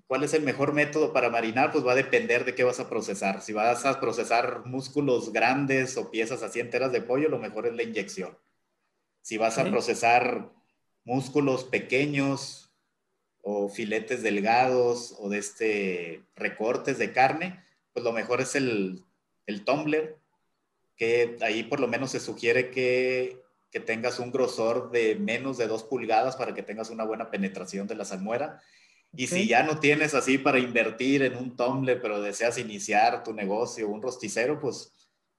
¿Cuál 0.06 0.24
es 0.24 0.34
el 0.34 0.42
mejor 0.42 0.72
método 0.72 1.12
para 1.12 1.30
marinar? 1.30 1.70
Pues 1.70 1.86
va 1.86 1.92
a 1.92 1.96
depender 1.96 2.44
de 2.44 2.54
qué 2.54 2.64
vas 2.64 2.80
a 2.80 2.88
procesar. 2.88 3.40
Si 3.40 3.52
vas 3.52 3.84
a 3.84 4.00
procesar 4.00 4.64
músculos 4.64 5.32
grandes 5.32 5.96
o 5.96 6.10
piezas 6.10 6.42
así 6.42 6.58
enteras 6.58 6.90
de 6.92 7.02
pollo, 7.02 7.28
lo 7.28 7.38
mejor 7.38 7.66
es 7.66 7.74
la 7.74 7.82
inyección. 7.82 8.36
Si 9.20 9.36
vas 9.36 9.58
a 9.58 9.64
procesar 9.64 10.55
músculos 11.06 11.64
pequeños 11.64 12.70
o 13.42 13.68
filetes 13.68 14.22
delgados 14.22 15.14
o 15.20 15.28
de 15.28 15.38
este 15.38 16.22
recortes 16.34 16.98
de 16.98 17.12
carne, 17.12 17.64
pues 17.92 18.04
lo 18.04 18.12
mejor 18.12 18.40
es 18.40 18.56
el, 18.56 19.04
el 19.46 19.64
tumbler, 19.64 20.18
que 20.96 21.36
ahí 21.42 21.62
por 21.62 21.78
lo 21.78 21.86
menos 21.86 22.10
se 22.10 22.20
sugiere 22.20 22.72
que, 22.72 23.40
que 23.70 23.78
tengas 23.78 24.18
un 24.18 24.32
grosor 24.32 24.90
de 24.90 25.14
menos 25.14 25.58
de 25.58 25.68
2 25.68 25.84
pulgadas 25.84 26.34
para 26.34 26.54
que 26.54 26.64
tengas 26.64 26.90
una 26.90 27.04
buena 27.04 27.30
penetración 27.30 27.86
de 27.86 27.94
la 27.94 28.04
salmuera. 28.04 28.60
Y 29.14 29.28
si 29.28 29.46
ya 29.46 29.62
no 29.62 29.78
tienes 29.78 30.12
así 30.14 30.38
para 30.38 30.58
invertir 30.58 31.22
en 31.22 31.36
un 31.36 31.56
tumbler, 31.56 32.02
pero 32.02 32.20
deseas 32.20 32.58
iniciar 32.58 33.22
tu 33.22 33.32
negocio, 33.32 33.88
un 33.88 34.02
rosticero, 34.02 34.60
pues 34.60 34.92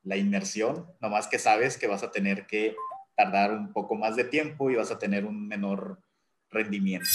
la 0.04 0.16
inmersión, 0.16 0.88
nomás 1.02 1.28
que 1.28 1.38
sabes 1.38 1.78
que 1.78 1.88
vas 1.88 2.04
a 2.04 2.12
tener 2.12 2.48
que 2.48 2.76
tardar 3.18 3.52
un 3.52 3.74
poco 3.74 3.96
más 3.96 4.16
de 4.16 4.24
tiempo 4.24 4.70
y 4.70 4.76
vas 4.76 4.92
a 4.92 5.00
tener 5.00 5.26
un 5.26 5.48
menor 5.48 6.00
rendimiento. 6.52 7.10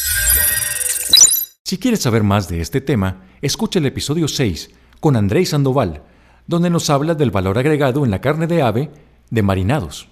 Si 1.65 1.79
quieres 1.79 2.01
saber 2.01 2.25
más 2.25 2.49
de 2.49 2.61
este 2.61 2.81
tema, 2.81 3.23
escucha 3.41 3.79
el 3.79 3.87
episodio 3.87 4.27
6 4.27 4.71
con 4.99 5.15
Andrés 5.17 5.51
Sandoval, 5.51 6.03
donde 6.47 6.71
nos 6.71 6.91
habla 6.91 7.15
del 7.15 7.31
valor 7.31 7.57
agregado 7.57 8.05
en 8.05 8.11
la 8.11 8.21
carne 8.21 8.49
de 8.49 8.63
ave 8.63 8.91
de 9.31 9.43
marinados. 9.43 10.09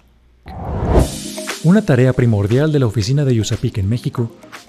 Una 1.65 1.85
tarea 1.85 2.13
primordial 2.13 2.71
de 2.73 2.79
la 2.79 2.87
oficina 2.87 3.25
de 3.25 3.35
Yusapic 3.35 3.79
en 3.79 3.89
México 3.89 4.31